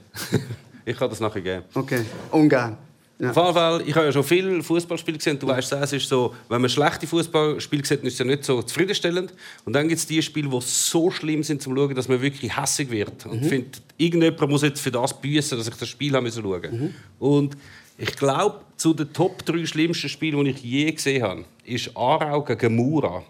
Ich 0.84 0.98
kann 0.98 1.10
das 1.10 1.22
nachher 1.22 1.39
geben. 1.39 1.63
Okay, 1.74 2.03
ungern. 2.32 2.77
Ja. 3.22 3.32
Auf 3.32 3.36
jeden 3.36 3.54
Fall, 3.54 3.84
ich 3.86 3.96
habe 3.96 4.06
ja 4.06 4.12
schon 4.14 4.24
viele 4.24 4.64
Fußballspiele 4.64 5.18
gesehen. 5.18 5.38
Du 5.38 5.48
weißt, 5.48 5.74
es 5.74 5.92
ist 5.92 6.08
so, 6.08 6.34
wenn 6.48 6.62
man 6.62 6.70
schlechte 6.70 7.06
Fußballspiele 7.06 7.86
sieht, 7.86 8.02
ist 8.04 8.14
es 8.14 8.20
ja 8.20 8.24
nicht 8.24 8.46
so 8.46 8.62
zufriedenstellend. 8.62 9.34
Und 9.66 9.74
dann 9.74 9.90
gibt 9.90 10.00
es 10.00 10.08
die 10.08 10.22
Spiele, 10.22 10.48
die 10.50 10.58
so 10.62 11.12
schlimm 11.12 11.44
sind 11.44 11.62
zum 11.62 11.76
Schauen, 11.76 11.94
dass 11.94 12.08
man 12.08 12.22
wirklich 12.22 12.56
hässig 12.58 12.90
wird. 12.90 13.26
Und 13.26 13.42
Mhm. 13.44 13.50
findet, 13.50 13.82
irgendjemand 13.98 14.50
muss 14.50 14.62
jetzt 14.62 14.80
für 14.80 14.92
das 14.92 15.20
büßen, 15.20 15.58
dass 15.58 15.68
ich 15.68 15.76
das 15.76 15.90
Spiel 15.90 16.14
haben 16.16 16.24
müssen 16.24 16.42
schauen. 16.44 16.62
Mhm. 16.72 16.94
Und 17.20 17.58
ich 17.98 18.16
glaube, 18.16 18.62
zu 18.78 18.94
den 18.94 19.12
Top 19.12 19.46
3 19.46 19.66
schlimmsten 19.66 20.08
Spielen, 20.08 20.42
die 20.46 20.52
ich 20.52 20.64
je 20.64 20.90
gesehen 20.90 21.22
habe, 21.22 21.44
ist 21.66 21.92
Aarau 21.98 22.42
gegen 22.42 22.74
Mura 22.74 23.22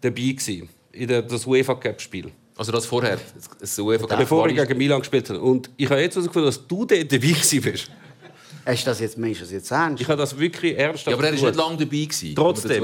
dabei 0.00 0.20
gewesen. 0.20 0.68
In 0.92 1.08
der, 1.08 1.22
das 1.22 1.44
UEFA 1.44 1.74
Cup 1.74 2.00
Spiel. 2.00 2.30
Also 2.56 2.70
das 2.72 2.86
vorher, 2.86 3.18
das 3.60 3.78
UEFA 3.78 4.06
Cup 4.06 4.18
Bevor 4.18 4.48
ich 4.48 4.56
gegen 4.56 4.78
Milan 4.78 5.00
gespielt 5.00 5.28
habe. 5.30 5.40
Und 5.40 5.70
ich 5.76 5.90
habe 5.90 6.00
jetzt 6.00 6.14
herausgefunden, 6.14 6.46
dass 6.48 6.66
du 6.66 6.84
dort 6.84 7.12
dabei 7.12 7.34
bist. 7.60 7.90
Hast 8.70 8.82
du 8.84 8.90
das 8.90 9.00
jetzt, 9.00 9.16
meinst 9.16 9.40
du 9.40 9.44
das 9.44 9.52
jetzt 9.52 9.70
ernst? 9.70 10.02
Ich 10.02 10.06
habe 10.08 10.18
das 10.18 10.38
wirklich 10.38 10.76
ernsthaft 10.76 11.06
Ja, 11.08 11.14
aber 11.14 11.24
er 11.28 11.40
war 11.40 11.46
nicht 11.48 11.56
lange 11.56 11.76
dabei. 11.78 11.86
Gewesen, 12.04 12.34
Trotzdem. 12.34 12.82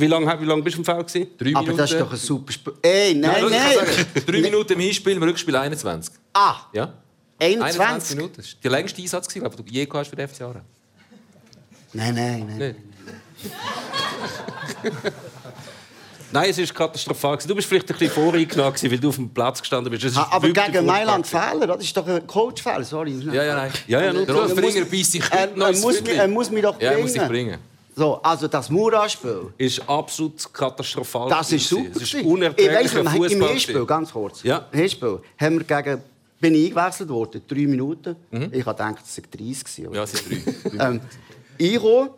Wie 0.00 0.06
lange, 0.06 0.40
wie 0.40 0.44
lange 0.46 0.62
bist 0.62 0.76
du 0.76 0.80
im 0.80 0.84
Feld? 0.86 1.06
Gewesen? 1.06 1.26
Drei 1.36 1.50
Aber 1.50 1.60
Minuten. 1.60 1.76
das 1.76 1.92
ist 1.92 2.00
doch 2.00 2.10
ein 2.10 2.16
super 2.18 2.52
Spiel. 2.52 2.72
Ey, 2.80 3.14
nein, 3.16 3.42
Nein, 3.42 3.50
nein. 3.50 4.24
Drei 4.26 4.40
Minuten 4.40 4.72
im 4.72 4.80
Hinspiel, 4.80 5.12
im 5.16 5.22
Rückspiel 5.22 5.54
21. 5.54 6.14
Ah, 6.32 6.54
Ja? 6.72 6.94
21? 7.38 8.16
Minuten. 8.16 8.36
Das 8.38 8.46
war 8.46 8.60
der 8.62 8.70
längste 8.70 9.02
Einsatz, 9.02 9.28
den 9.28 9.42
du 9.42 9.50
je 9.66 9.84
gehabt 9.84 9.94
hast 10.00 10.08
für 10.08 10.16
den 10.16 10.26
FC 10.28 10.40
Aarau. 10.40 10.60
Nein, 11.92 12.14
nein, 12.14 12.46
nein. 12.46 12.58
Nicht? 12.58 12.76
Nein, 16.32 16.50
es 16.50 16.58
ist 16.58 16.74
katastrophal. 16.74 17.38
Du 17.46 17.54
bist 17.54 17.68
vielleicht 17.68 17.90
ein 17.90 17.98
bisschen 17.98 18.14
voreingenommen, 18.14 18.74
weil 18.82 18.98
du 18.98 19.08
auf 19.08 19.16
dem 19.16 19.28
Platz 19.30 19.60
gestanden 19.60 19.90
bist. 19.90 20.04
Es 20.04 20.12
ist 20.12 20.18
Ah, 20.18 20.28
aber 20.30 20.48
gegen 20.50 20.86
Mailand 20.86 21.26
Fehler, 21.26 21.66
das 21.66 21.82
ist 21.82 21.96
doch 21.96 22.06
ein 22.06 22.26
Coach-Fehler, 22.26 22.84
sorry. 22.84 23.12
Ja, 23.32 23.42
ja, 23.42 23.56
nein. 23.56 23.72
Ja, 23.86 24.02
ja, 24.02 24.12
nur 24.12 24.26
der 24.26 24.34
Rolf 24.34 24.76
Er 24.76 24.84
beißt 24.84 25.12
sich 25.12 25.24
Er, 25.30 25.50
er, 25.56 25.72
muss 25.72 25.96
er 26.00 26.28
muss 26.28 26.50
mich 26.50 26.62
doch 26.62 26.80
Ja, 26.80 26.90
er 26.90 26.92
bringen. 26.92 27.02
muss 27.02 27.12
dich 27.12 27.22
bringen. 27.28 27.58
So, 27.96 28.22
also 28.22 28.48
das 28.48 28.70
Mura-Spiel, 28.70 29.52
ist 29.58 29.86
absolut 29.88 30.52
katastrophal. 30.52 31.28
das 31.28 31.52
ist 31.52 31.68
gewesen. 31.68 31.86
super. 31.86 31.96
Es 31.96 32.02
ist 32.02 32.12
gewesen. 32.12 32.54
ich 32.56 32.94
noch, 32.94 33.30
im. 33.30 33.48
Hinspiel, 33.48 33.84
ganz 33.84 34.12
kurz. 34.12 34.42
Ja. 34.42 34.66
Im 34.72 34.78
Hinspiel 34.78 35.18
haben 35.38 35.58
wir 35.58 35.64
gegen, 35.82 36.02
bin 36.40 36.54
ich 36.54 36.66
eingewechselt 36.76 37.08
worden, 37.08 37.42
drei 37.46 37.66
Minuten. 37.66 38.16
Mhm. 38.30 38.50
Ich 38.52 38.64
habe 38.64 38.76
gedacht, 38.82 39.02
das 39.02 39.14
sind 39.14 39.26
30 39.34 39.64
gewesen, 39.64 39.86
oder? 39.88 39.96
Ja, 39.96 40.02
es 40.04 40.12
sind 40.12 40.46
drei. 40.78 40.86
Ähm, 40.88 41.00
Iro, 41.58 42.16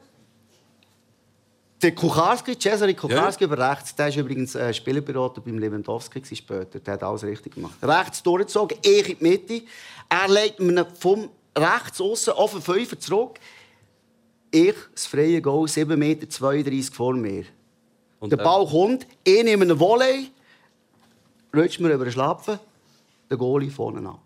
der 1.83 1.95
Kucharski, 1.95 2.57
Cesare 2.59 2.95
Kucharski 2.95 3.45
über 3.45 3.59
rechts, 3.59 3.95
der 3.95 4.07
war 4.07 4.17
übrigens 4.17 4.55
äh, 4.55 4.73
Spielerberater 4.73 5.41
beim 5.41 5.59
Lewandowski 5.59 6.21
gewesen 6.21 6.37
später. 6.37 6.79
Der 6.79 6.95
hat 6.95 7.03
alles 7.03 7.25
richtig 7.25 7.55
gemacht. 7.55 7.75
Rechts 7.83 8.23
durchgezogen, 8.23 8.79
ich 8.83 9.11
in 9.11 9.19
die 9.19 9.25
Mitte. 9.25 9.63
Er 10.09 10.29
legt 10.29 10.61
mir 10.61 10.87
vom 10.99 11.29
rechts 11.57 12.01
außen 12.01 12.33
auf 12.35 12.53
den 12.53 12.63
Fünfer 12.63 12.99
zurück. 12.99 13.39
Ich, 14.51 14.75
das 14.95 15.07
freie 15.07 15.41
Goal, 15.41 15.67
7,32 15.67 15.97
Meter 15.97 16.95
vor 16.95 17.15
mir. 17.15 17.45
Und 18.21 18.31
der 18.31 18.37
Ball 18.37 18.67
kommt, 18.67 19.07
ich 19.25 19.43
nehme 19.43 19.65
einen 19.65 19.81
Volley, 19.81 20.31
rutscht 21.57 21.81
mir 21.81 21.93
über 21.93 22.05
den 22.05 22.13
Schlappen, 22.13 22.61
der 23.29 23.37
Goalie 23.37 23.71
vorne 23.71 24.07
ab. 24.09 24.21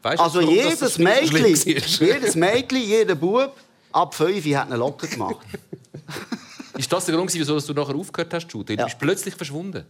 Weißt 0.00 0.18
du, 0.18 0.22
Also 0.22 0.40
warum 0.40 0.54
jedes 0.54 0.98
Mädchen, 0.98 1.46
jedes 1.46 2.34
Mädchen, 2.36 2.82
jeder 2.82 3.14
Bub 3.14 3.52
ab 3.92 4.14
5 4.14 4.46
hat 4.54 4.70
einen 4.70 4.78
locker 4.78 5.06
gemacht. 5.06 5.36
Ist 6.76 6.92
das 6.92 7.04
der 7.06 7.14
Grund, 7.16 7.32
wieso 7.34 7.58
du 7.60 7.72
nachher 7.74 7.94
aufgehört 7.94 8.32
hast 8.34 8.44
zu 8.50 8.58
shooten? 8.58 8.76
Du 8.76 8.84
bist 8.84 8.98
plötzlich 8.98 9.34
verschwunden. 9.34 9.84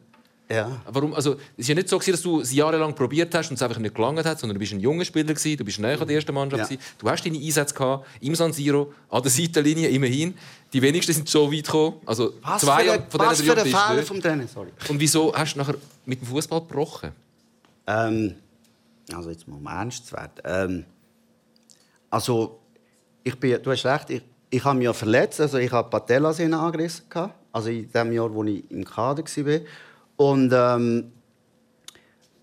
Ja. 0.50 0.82
Warum? 0.86 1.14
Also, 1.14 1.34
es 1.34 1.38
ist 1.58 1.68
ja 1.68 1.74
nicht 1.74 1.88
so, 1.88 1.98
dass 1.98 2.20
du 2.20 2.40
es 2.40 2.52
jahrelang 2.52 2.94
probiert 2.94 3.34
hast 3.34 3.48
und 3.50 3.54
es 3.54 3.62
einfach 3.62 3.78
nicht 3.78 3.94
gelangt 3.94 4.24
hat, 4.24 4.38
sondern 4.38 4.54
du 4.56 4.58
bist 4.58 4.72
ein 4.72 4.80
junger 4.80 5.04
Spieler 5.04 5.32
gewesen, 5.32 5.56
du 5.56 5.64
bist 5.64 5.78
näher 5.78 5.98
an 5.98 6.06
der 6.06 6.16
ersten 6.16 6.34
Mannschaft 6.34 6.58
Ja. 6.70 6.76
gewesen. 6.76 6.82
Du 6.98 7.08
hast 7.08 7.24
deine 7.24 7.38
Einsätze 7.38 7.74
gehabt, 7.74 8.06
im 8.20 8.34
San 8.34 8.52
Siro, 8.52 8.92
an 9.08 9.22
der 9.22 9.30
Seitenlinie 9.30 9.88
immerhin. 9.88 10.34
Die 10.72 10.82
wenigsten 10.82 11.12
sind 11.14 11.28
so 11.28 11.50
weit 11.50 11.64
gekommen. 11.64 12.00
Also 12.04 12.34
Was 12.42 12.60
zwei 12.62 12.84
für 12.84 12.92
ein, 12.92 13.06
von 13.08 13.20
was 13.20 13.40
für 13.40 13.56
ein 13.56 13.64
Fehler 13.64 14.02
vom 14.02 14.20
Trainer, 14.20 14.46
sorry. 14.48 14.70
Und 14.88 15.00
wieso 15.00 15.34
hast 15.34 15.54
du 15.54 15.58
nachher 15.60 15.76
mit 16.04 16.20
dem 16.20 16.26
Fußball 16.28 16.60
gebrochen? 16.60 17.12
Ähm, 17.86 18.34
also 19.14 19.30
jetzt 19.30 19.46
mal 19.48 19.56
um 19.56 19.66
ernst 19.66 20.06
zu 20.08 20.14
werden. 20.16 20.32
Ähm, 20.44 20.84
also, 22.10 22.58
ich 23.24 23.38
bin, 23.38 23.62
du 23.62 23.70
hast 23.70 23.86
recht, 23.86 24.10
ich, 24.10 24.22
ich 24.52 24.62
habe 24.64 24.76
mich 24.76 24.84
ja 24.84 24.92
verletzt, 24.92 25.40
also 25.40 25.56
ich 25.56 25.72
habe 25.72 25.88
Patellasehne 25.88 26.58
angerissen, 26.58 27.06
gehabt, 27.08 27.34
also 27.52 27.70
in 27.70 27.90
dem 27.90 28.12
Jahr, 28.12 28.32
wo 28.32 28.44
ich 28.44 28.70
im 28.70 28.84
Kader 28.84 29.24
war. 29.24 29.60
Und, 30.16 30.52
ähm, 30.54 31.12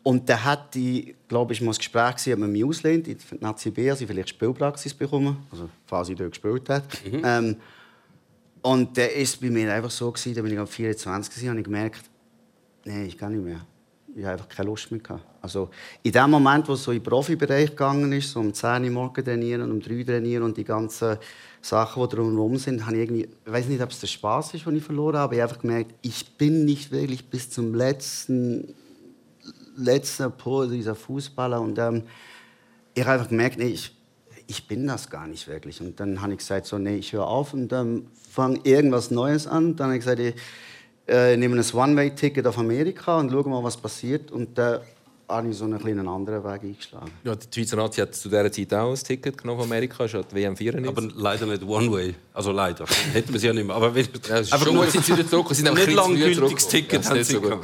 und 0.02 0.28
da 0.28 0.44
hatte 0.44 0.80
ich, 0.80 1.16
glaube 1.28 1.54
ich, 1.54 1.62
mal 1.62 1.72
ein 1.72 1.78
Gespräch 1.78 2.16
gewesen, 2.16 2.34
ob 2.34 2.40
man 2.40 2.52
mich 2.52 2.66
auslehnt, 2.66 3.08
in 3.08 3.18
der 3.18 3.40
Nazi 3.40 3.70
B, 3.70 3.90
also 3.90 4.02
ich 4.02 4.08
vielleicht 4.08 4.30
Spielpraxis 4.30 4.94
bekommen, 4.94 5.46
also 5.52 5.70
falls 5.86 6.10
ich 6.10 6.16
dort 6.16 6.32
gespielt 6.32 6.68
habe. 6.70 6.84
Ähm, 7.06 7.58
und 8.62 8.98
da 8.98 9.04
ist 9.04 9.36
es 9.36 9.38
bei 9.38 9.50
mir 9.52 9.72
einfach 9.72 9.92
so 9.92 10.12
gewesen, 10.12 10.34
da 10.34 10.42
bin 10.42 10.52
ich 10.52 10.60
auf 10.60 10.72
24 10.72 11.32
gewesen, 11.32 11.50
habe 11.50 11.60
ich 11.60 11.66
gemerkt, 11.66 12.10
Nein, 12.86 13.06
ich 13.06 13.18
kann 13.18 13.34
nicht 13.34 13.44
mehr. 13.44 13.62
Ich 14.16 14.24
habe 14.24 14.34
einfach 14.34 14.50
keine 14.50 14.70
Lust 14.70 14.90
mehr. 14.92 15.00
Gehabt. 15.00 15.24
Also 15.42 15.70
in 16.04 16.12
dem 16.12 16.30
Moment, 16.30 16.68
wo 16.68 16.74
es 16.74 16.84
so 16.84 16.92
in 16.92 17.00
den 17.00 17.04
Profibereich 17.04 17.70
gegangen 17.70 18.12
ist, 18.12 18.32
so 18.32 18.40
um 18.40 18.54
10 18.54 18.84
Uhr 18.84 18.90
morgens 18.92 19.24
trainieren, 19.24 19.72
um 19.72 19.80
3 19.80 20.00
Uhr 20.00 20.06
trainieren 20.06 20.44
und 20.44 20.58
die 20.58 20.64
ganzen 20.64 21.18
Sachen, 21.62 22.04
die 22.04 22.16
drumherum 22.16 22.58
sind, 22.58 22.86
habe 22.86 22.98
ich 22.98 23.04
irgendwie, 23.04 23.30
ich 23.46 23.52
weiß 23.52 23.68
nicht, 23.68 23.82
ob 23.82 23.92
es 23.92 24.00
der 24.00 24.08
Spaß 24.08 24.54
ist, 24.54 24.66
den 24.66 24.78
ich 24.78 24.84
verloren 24.84 25.18
habe, 25.18 25.36
ich 25.36 25.42
habe 25.42 25.50
einfach 25.50 25.62
gemerkt, 25.62 25.94
ich 26.02 26.38
bin 26.38 26.66
nicht 26.66 26.92
wirklich 26.92 27.26
bis 27.26 27.50
zum 27.50 27.74
letzten, 27.74 28.74
letzten 29.76 30.32
Pol 30.32 30.70
dieser 30.70 30.96
Fußballer 30.96 31.62
und 31.62 31.78
ähm, 31.80 32.04
ich 32.94 33.04
habe 33.04 33.14
einfach 33.14 33.30
gemerkt, 33.30 33.58
nee, 33.58 33.68
ich, 33.68 33.96
ich 34.48 34.68
bin 34.68 34.88
das 34.88 35.10
gar 35.10 35.28
nicht 35.28 35.48
wirklich. 35.48 35.80
Und 35.80 36.00
dann 36.00 36.22
habe 36.22 36.34
ich 36.34 36.40
gesagt, 36.40 36.66
so, 36.66 36.78
nee, 36.78 36.96
ich 36.96 37.14
höre 37.14 37.28
auf 37.28 37.54
und 37.54 37.70
dann 37.70 38.08
fange 38.30 38.60
irgendwas 38.64 39.12
Neues 39.12 39.48
an. 39.48 39.76
Dann 39.76 39.88
habe 39.88 39.98
ich 39.98 40.04
gesagt, 40.04 40.20
ich 40.20 40.36
äh, 41.08 41.38
nehme 41.38 41.56
ein 41.56 41.66
One-Way-Ticket 41.74 42.46
auf 42.48 42.58
Amerika 42.58 43.20
und 43.20 43.32
schaue 43.32 43.48
mal, 43.48 43.64
was 43.64 43.78
passiert. 43.78 44.32
Und 44.32 44.58
äh, 44.58 44.80
habe 45.30 45.50
ich 45.50 45.58
so 45.58 45.66
einen 45.66 45.80
kleinen 45.80 46.08
anderen 46.08 46.44
Weg 46.44 46.64
eingeschlagen. 46.64 47.12
Ja, 47.24 47.36
die 47.36 47.48
Schweizer 47.54 47.78
Nazi 47.78 48.02
hat 48.02 48.16
zu 48.16 48.30
dieser 48.30 48.52
Zeit 48.52 48.74
auch 48.74 48.90
ein 48.90 48.96
Ticket 48.96 49.38
genommen 49.38 49.60
von 49.60 49.70
Amerika, 49.70 50.06
ja 50.06 50.22
die 50.24 50.36
WM 50.36 50.58
94. 50.58 50.98
Aber 50.98 51.08
leider 51.16 51.46
nicht 51.46 51.64
One 51.64 51.92
Way. 51.92 52.16
Also 52.34 52.52
leider. 52.52 52.86
Hätten 53.14 53.32
wir 53.32 53.40
sie 53.40 53.48
ja 53.48 53.54
nicht 53.54 53.68
mehr. 53.68 53.76
Aber 53.76 53.94
wenn, 53.94 54.08
ja, 54.28 54.36
einfach 54.38 54.64
schon 54.64 54.74
nur 54.74 54.88
sind 54.88 55.06
sie 55.06 55.14
wieder 55.14 55.28
zurück. 55.28 55.48
Sie 55.50 55.62
sind 55.64 55.74
nicht 55.74 55.94
langgültiges. 55.94 56.68
Ticket 56.68 57.04
Ja, 57.04 57.10
haben 57.12 57.24
sie 57.24 57.34
so. 57.34 57.62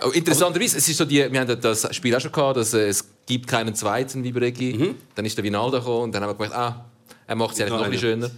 Oh, 0.00 0.10
interessanterweise, 0.10 0.78
es 0.78 0.88
ist 0.88 0.96
so 0.96 1.04
die, 1.04 1.30
wir 1.30 1.40
haben 1.40 1.60
das 1.60 1.94
Spiel 1.94 2.14
auch 2.14 2.20
schon 2.20 2.30
gehabt, 2.30 2.56
dass 2.56 2.72
äh, 2.72 2.88
es 2.88 3.04
gibt 3.26 3.48
keinen 3.48 3.74
zweiten 3.74 4.22
wie 4.22 4.30
Bregi. 4.30 4.94
Dann 5.14 5.24
ist 5.24 5.36
der 5.36 5.44
Vinaldo 5.44 5.78
gekommen 5.78 6.04
und 6.04 6.14
dann 6.14 6.22
haben 6.22 6.38
wir 6.38 6.44
gedacht, 6.46 6.56
ah, 6.56 6.84
er 7.26 7.34
macht 7.34 7.54
es 7.54 7.60
eigentlich 7.60 7.72
noch 7.72 7.82
ein 7.82 7.90
bisschen 7.90 8.20
schöner. 8.20 8.30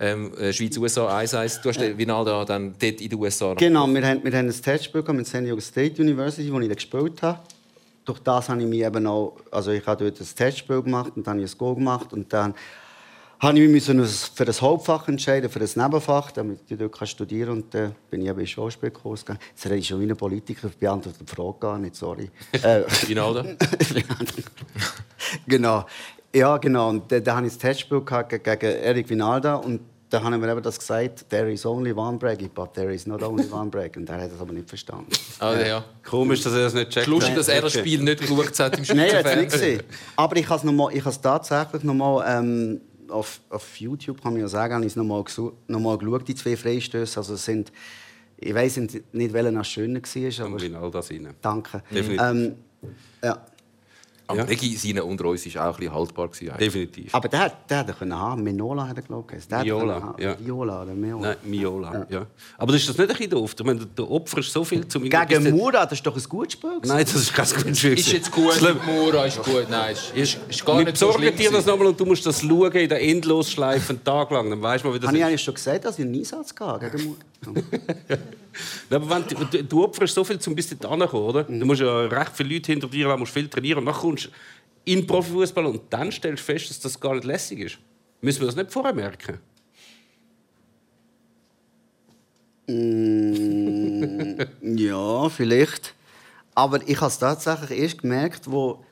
Ähm, 0.00 0.36
äh, 0.36 0.52
Schweiz-USA 0.52 1.18
1-1. 1.20 1.62
Du 1.62 1.68
hast 1.68 1.80
den 1.80 1.96
Vinaldo 1.96 2.44
dann 2.44 2.74
dort 2.80 3.00
in 3.00 3.08
den 3.08 3.18
USA. 3.18 3.54
Genau, 3.54 3.86
wir 3.86 4.04
haben, 4.04 4.24
wir 4.24 4.32
haben 4.32 4.48
ein 4.48 4.62
Testspiel 4.62 5.04
mit 5.12 5.26
San 5.26 5.44
Diego 5.44 5.60
State 5.60 6.02
University, 6.02 6.52
wo 6.52 6.58
ich 6.58 6.68
gespielt 6.68 7.22
habe. 7.22 7.38
Durch 8.04 8.18
das 8.20 8.48
habe 8.48 8.60
ich 8.60 8.66
mich 8.66 8.82
eben 8.82 9.06
auch, 9.06 9.36
also 9.50 9.70
ich 9.70 9.86
habe 9.86 10.04
dort 10.04 10.20
ein 10.20 10.26
Testspiel 10.26 10.82
gemacht 10.82 11.12
und 11.16 11.26
dann 11.26 11.36
habe 11.36 11.44
ich 11.44 11.54
ein 11.54 11.58
Go 11.58 11.74
gemacht 11.74 12.12
und 12.12 12.32
dann 12.32 12.54
habe 13.40 13.60
ich 13.60 13.68
mich 13.68 13.84
für 14.34 14.44
das 14.44 14.62
Hauptfach 14.62 15.08
entscheiden, 15.08 15.50
für 15.50 15.58
das 15.58 15.76
Nebenfach, 15.76 16.32
damit 16.32 16.60
ich 16.68 16.78
dort 16.78 17.08
studieren 17.08 17.48
kann. 17.48 17.56
Und 17.56 17.74
dann 17.74 17.94
bin 18.10 18.22
ich 18.22 18.28
eben 18.28 18.40
in 18.40 18.46
Schauspielkurs 18.46 19.24
gegangen. 19.24 19.40
Jetzt 19.50 19.66
rede 19.66 19.76
ich 19.76 19.86
schon 19.86 20.00
wie 20.00 20.10
ein 20.10 20.16
Politiker, 20.16 20.68
ich 20.68 20.76
beantworte 20.76 21.24
die 21.24 21.34
Frage 21.34 21.58
gar 21.60 21.78
nicht, 21.78 21.96
sorry. 21.96 22.30
äh, 22.52 22.84
Vinaldo. 23.06 23.44
genau. 25.46 25.84
Ja, 26.34 26.56
genau. 26.56 26.88
Und 26.88 27.12
dann, 27.12 27.22
dann 27.22 27.36
hatte 27.36 27.46
ich 27.46 27.52
das 27.52 27.58
Testspiel 27.58 28.00
gegen 28.00 28.66
Eric 28.66 29.08
Vinalda 29.08 29.56
und 29.56 29.80
da 30.14 30.22
haben 30.22 30.40
wir 30.40 30.48
eben 30.48 30.62
das 30.62 30.78
gesagt, 30.78 31.28
there 31.28 31.50
is 31.52 31.66
only 31.66 31.92
one 31.92 32.16
Bragi, 32.18 32.48
but 32.48 32.72
there 32.74 32.92
is 32.94 33.06
not 33.06 33.22
only 33.22 33.44
one 33.50 33.68
Bragi. 33.70 33.98
Und 33.98 34.08
er 34.08 34.22
hat 34.22 34.32
das 34.32 34.40
aber 34.40 34.52
nicht 34.52 34.68
verstanden. 34.68 35.08
Ah, 35.40 35.54
ja. 35.58 35.84
Komisch, 36.08 36.42
dass 36.42 36.52
er 36.54 36.60
das 36.64 36.74
nicht 36.74 36.90
checkt. 36.90 37.06
Lustig, 37.06 37.34
dass 37.34 37.48
er 37.48 37.62
das 37.62 37.72
Spiel 37.72 38.02
nicht 38.02 38.20
geschaut 38.20 38.58
hat 38.58 38.78
im 38.78 38.84
Nein, 38.96 39.10
Schweizer 39.10 39.12
er 39.12 39.18
hat 39.18 39.26
es 39.26 39.36
nicht 39.36 39.52
gesehen. 39.52 39.82
Aber 40.16 40.36
ich 40.36 40.48
habe 40.48 41.08
es, 41.08 41.20
tatsächlich 41.20 41.82
noch 41.82 41.94
mal, 41.94 42.24
ähm, 42.26 42.80
auf, 43.10 43.40
auf 43.50 43.76
YouTube, 43.78 44.22
kann 44.22 44.32
man 44.32 44.40
ja 44.42 44.48
sagen, 44.48 44.74
habe 44.74 44.84
ich 44.84 44.92
es 44.92 44.96
noch 44.96 45.04
mal, 45.04 45.20
gesu- 45.22 45.52
noch 45.68 45.80
mal 45.80 45.98
geschaut, 45.98 46.26
die 46.26 46.34
zwei 46.34 46.56
Freistöße. 46.56 47.18
Also 47.20 47.36
sind, 47.36 47.70
ich 48.38 48.54
weiß 48.54 48.76
nicht, 48.78 49.02
welcher 49.32 49.50
noch 49.50 49.64
schöner 49.64 50.00
war, 50.00 50.46
aber 50.46 50.56
Genau 50.56 50.90
das 50.90 51.10
rein. 51.10 51.28
danke. 51.42 51.82
Definitiv. 51.90 52.20
Ähm, 52.26 52.54
ja. 53.22 53.44
Aber 54.26 54.38
Ja. 54.38 54.44
Bregi, 54.46 54.74
seine 54.76 55.04
unter 55.04 55.26
uns 55.26 55.54
war 55.54 55.68
auch 55.68 55.74
ein 55.74 55.80
bisschen 55.80 55.94
haltbar. 55.94 56.28
Gewesen. 56.28 56.54
Definitiv. 56.58 57.14
Aber 57.14 57.28
der, 57.28 57.40
hat- 57.40 57.70
der 57.70 57.78
hätte 57.80 57.90
er 57.92 57.94
können 57.94 58.18
haben. 58.18 58.42
Minola 58.42 58.88
hat 58.88 58.96
er, 58.96 59.02
glaube 59.02 59.36
ich. 59.36 59.46
Der 59.48 59.62
Miola, 59.62 60.14
ja. 60.18 60.34
Viola 60.40 60.82
oder 60.82 60.94
Miola. 60.94 61.28
Nein, 61.28 61.36
Miola. 61.44 62.06
Ja. 62.08 62.26
Aber 62.56 62.72
das 62.72 62.80
ist 62.80 62.88
das 62.88 62.96
nicht 62.96 63.10
ein 63.10 63.16
bisschen 63.16 63.30
doof? 63.32 63.54
Ich 63.58 63.64
meine, 63.66 63.84
der 63.84 64.10
Opfer 64.10 64.38
ist 64.38 64.50
so 64.50 64.64
viel 64.64 64.88
zum 64.88 65.02
Gegen 65.02 65.50
Mura, 65.50 65.84
das 65.84 65.92
ist 65.98 66.06
doch 66.06 66.16
ein 66.16 66.22
gutes 66.26 66.54
Spiel. 66.54 66.70
gewesen. 66.76 66.88
Nein, 66.94 67.04
das 67.04 67.14
ist 67.16 67.34
kein 67.34 67.46
gutes 67.46 67.78
Spiel. 67.78 67.98
Ist 67.98 68.12
jetzt 68.12 68.30
gut. 68.30 68.54
Mura 68.86 69.26
ist 69.26 69.42
gut. 69.42 69.66
Nein, 69.68 69.92
ist, 69.92 70.12
ist, 70.14 70.38
ist 70.48 70.64
gar 70.64 70.78
Wir 70.78 70.86
nicht 70.86 70.96
so 70.96 71.12
schlimm. 71.12 71.36
dir 71.36 71.50
das 71.50 71.66
nochmal 71.66 71.88
und 71.88 72.00
du 72.00 72.06
musst 72.06 72.24
das 72.24 72.40
schauen 72.40 72.72
in 72.72 72.88
der 72.88 73.02
Endlosschleife 73.02 73.90
einen 73.90 74.02
Tag 74.04 74.30
lang. 74.30 74.48
Dann 74.48 74.62
weißt 74.62 74.84
du 74.84 74.88
mal, 74.88 74.94
wie 74.94 75.00
das 75.00 75.08
Habe 75.08 75.18
ich 75.18 75.24
eigentlich 75.24 75.42
schon 75.42 75.54
gesagt, 75.54 75.84
dass 75.84 75.98
ich 75.98 76.04
einen 76.06 76.14
Einsatz 76.14 76.54
hatte 76.58 76.90
gegen 76.90 77.04
Mura? 77.44 77.60
Aber 78.90 79.10
wenn 79.10 79.26
du, 79.26 79.44
du, 79.44 79.64
du 79.64 79.84
opferst 79.84 80.14
so 80.14 80.24
viel, 80.24 80.38
um 80.46 80.54
bis 80.54 80.68
dort 80.68 80.90
hinzukommen, 80.90 81.26
oder? 81.26 81.44
Du 81.44 81.64
musst 81.66 81.80
ja 81.80 82.00
recht 82.06 82.32
viele 82.34 82.54
Leute 82.54 82.72
hinter 82.72 82.88
dir 82.88 83.08
haben, 83.08 83.20
musst 83.20 83.32
viel 83.32 83.48
trainieren. 83.48 83.78
Und 83.80 83.86
dann 83.86 83.94
kommst 83.94 84.26
du 84.26 84.30
in 84.84 85.00
den 85.00 85.06
Profifußball 85.06 85.66
und 85.66 85.82
dann 85.90 86.12
stellst 86.12 86.42
du 86.42 86.52
fest, 86.52 86.70
dass 86.70 86.80
das 86.80 87.00
gar 87.00 87.14
nicht 87.14 87.24
lässig 87.24 87.60
ist. 87.60 87.78
Müssen 88.20 88.40
wir 88.40 88.46
das 88.46 88.56
nicht 88.56 88.72
vorher 88.72 88.94
merken? 88.94 89.38
Ja, 94.62 95.28
vielleicht. 95.28 95.94
Aber 96.54 96.80
ich 96.88 96.96
habe 96.96 97.08
es 97.08 97.18
tatsächlich 97.18 97.78
erst 97.78 98.00
gemerkt, 98.02 98.50
wo, 98.50 98.84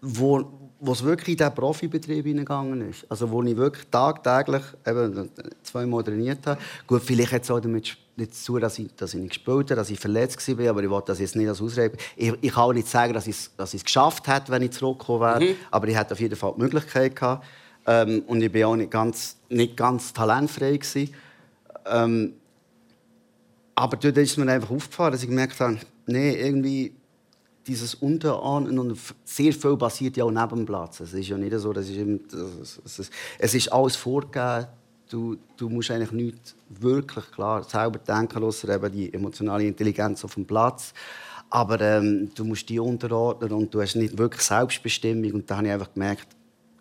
wo, 0.00 0.50
wo 0.80 0.92
es 0.92 1.02
wirklich 1.04 1.34
in 1.34 1.36
diesen 1.38 1.54
Profibetrieb 1.54 2.24
hineingegangen 2.24 2.90
ist. 2.90 3.06
Also 3.08 3.30
wo 3.30 3.42
ich 3.42 3.56
wirklich 3.56 3.86
tagtäglich 3.88 4.62
eben, 4.86 5.30
zweimal 5.62 6.02
trainiert 6.02 6.46
habe. 6.46 6.60
Gut, 6.86 7.02
vielleicht 7.02 7.32
hat 7.32 7.42
es 7.42 7.50
auch 7.50 7.60
damit 7.60 7.96
nicht 8.16 8.34
zu 8.34 8.58
dass 8.58 8.78
ich, 8.78 8.94
dass 8.96 9.14
ich 9.14 9.20
nicht 9.20 9.34
gespielt 9.34 9.70
habe, 9.70 9.76
dass 9.76 9.90
ich 9.90 10.00
verletzt 10.00 10.58
war, 10.58 10.70
aber 10.70 10.82
ich 10.82 10.90
wollte 10.90 11.08
das 11.08 11.20
jetzt 11.20 11.36
nicht 11.36 11.48
als 11.48 11.60
Ausrede. 11.60 11.96
Ich, 12.16 12.32
ich 12.40 12.52
kann 12.52 12.64
auch 12.64 12.72
nicht 12.72 12.88
sagen, 12.88 13.12
dass 13.12 13.26
ich 13.26 13.36
es 13.36 13.50
dass 13.56 13.74
ich 13.74 13.80
es 13.80 13.84
geschafft 13.84 14.26
hätte, 14.26 14.50
wenn 14.50 14.62
ich 14.62 14.72
zurückgekommen 14.72 15.20
wäre. 15.40 15.54
Aber 15.70 15.86
ich 15.88 15.96
hatte 15.96 16.14
auf 16.14 16.20
jeden 16.20 16.36
Fall 16.36 16.54
die 16.56 16.62
Möglichkeit 16.62 17.14
gehabt. 17.14 17.46
Ähm, 17.86 18.22
und 18.26 18.42
ich 18.42 18.52
war 18.54 18.68
auch 18.68 18.76
nicht 18.76 18.90
ganz, 18.90 19.36
nicht 19.48 19.76
ganz 19.76 20.12
talentfrei. 20.12 20.76
Gewesen. 20.76 21.14
Ähm, 21.86 22.32
aber 23.74 23.96
dort 23.98 24.16
ist 24.16 24.38
mir 24.38 24.50
einfach 24.50 24.70
aufgefallen, 24.70 25.12
dass 25.12 25.22
ich 25.22 25.28
gemerkt 25.28 25.60
habe, 25.60 25.78
nee, 26.06 26.34
irgendwie 26.34 26.94
dieses 27.66 27.94
Unterordnen 27.96 28.78
und 28.78 28.96
sehr 29.24 29.52
viel 29.52 29.76
passiert 29.76 30.16
ja 30.16 30.24
auch 30.24 30.30
neben 30.30 30.56
dem 30.56 30.66
Platz. 30.66 31.00
Es 31.00 31.12
ist 31.12 31.28
ja 31.28 31.36
nicht 31.36 31.54
so, 31.58 31.72
dass 31.72 31.88
ich 31.88 31.98
es, 31.98 32.80
es, 32.84 33.10
es 33.38 33.54
ist 33.54 33.72
alles 33.72 33.96
vorgegeben. 33.96 34.68
Du, 35.08 35.36
du 35.56 35.68
musst 35.68 35.90
eigentlich 35.90 36.12
nicht 36.12 36.56
wirklich 36.68 37.30
klar 37.30 37.62
selber 37.62 37.98
denken, 37.98 38.42
außer 38.42 38.68
eben 38.74 38.92
die 38.92 39.12
emotionale 39.12 39.64
Intelligenz 39.64 40.24
auf 40.24 40.34
dem 40.34 40.44
Platz. 40.44 40.92
Aber 41.48 41.80
ähm, 41.80 42.30
du 42.34 42.44
musst 42.44 42.68
die 42.68 42.80
unterordnen 42.80 43.52
und 43.52 43.72
du 43.72 43.80
hast 43.80 43.94
nicht 43.94 44.18
wirklich 44.18 44.42
Selbstbestimmung. 44.42 45.32
Und 45.32 45.50
da 45.50 45.58
habe 45.58 45.68
ich 45.68 45.72
einfach 45.72 45.92
gemerkt, 45.92 46.26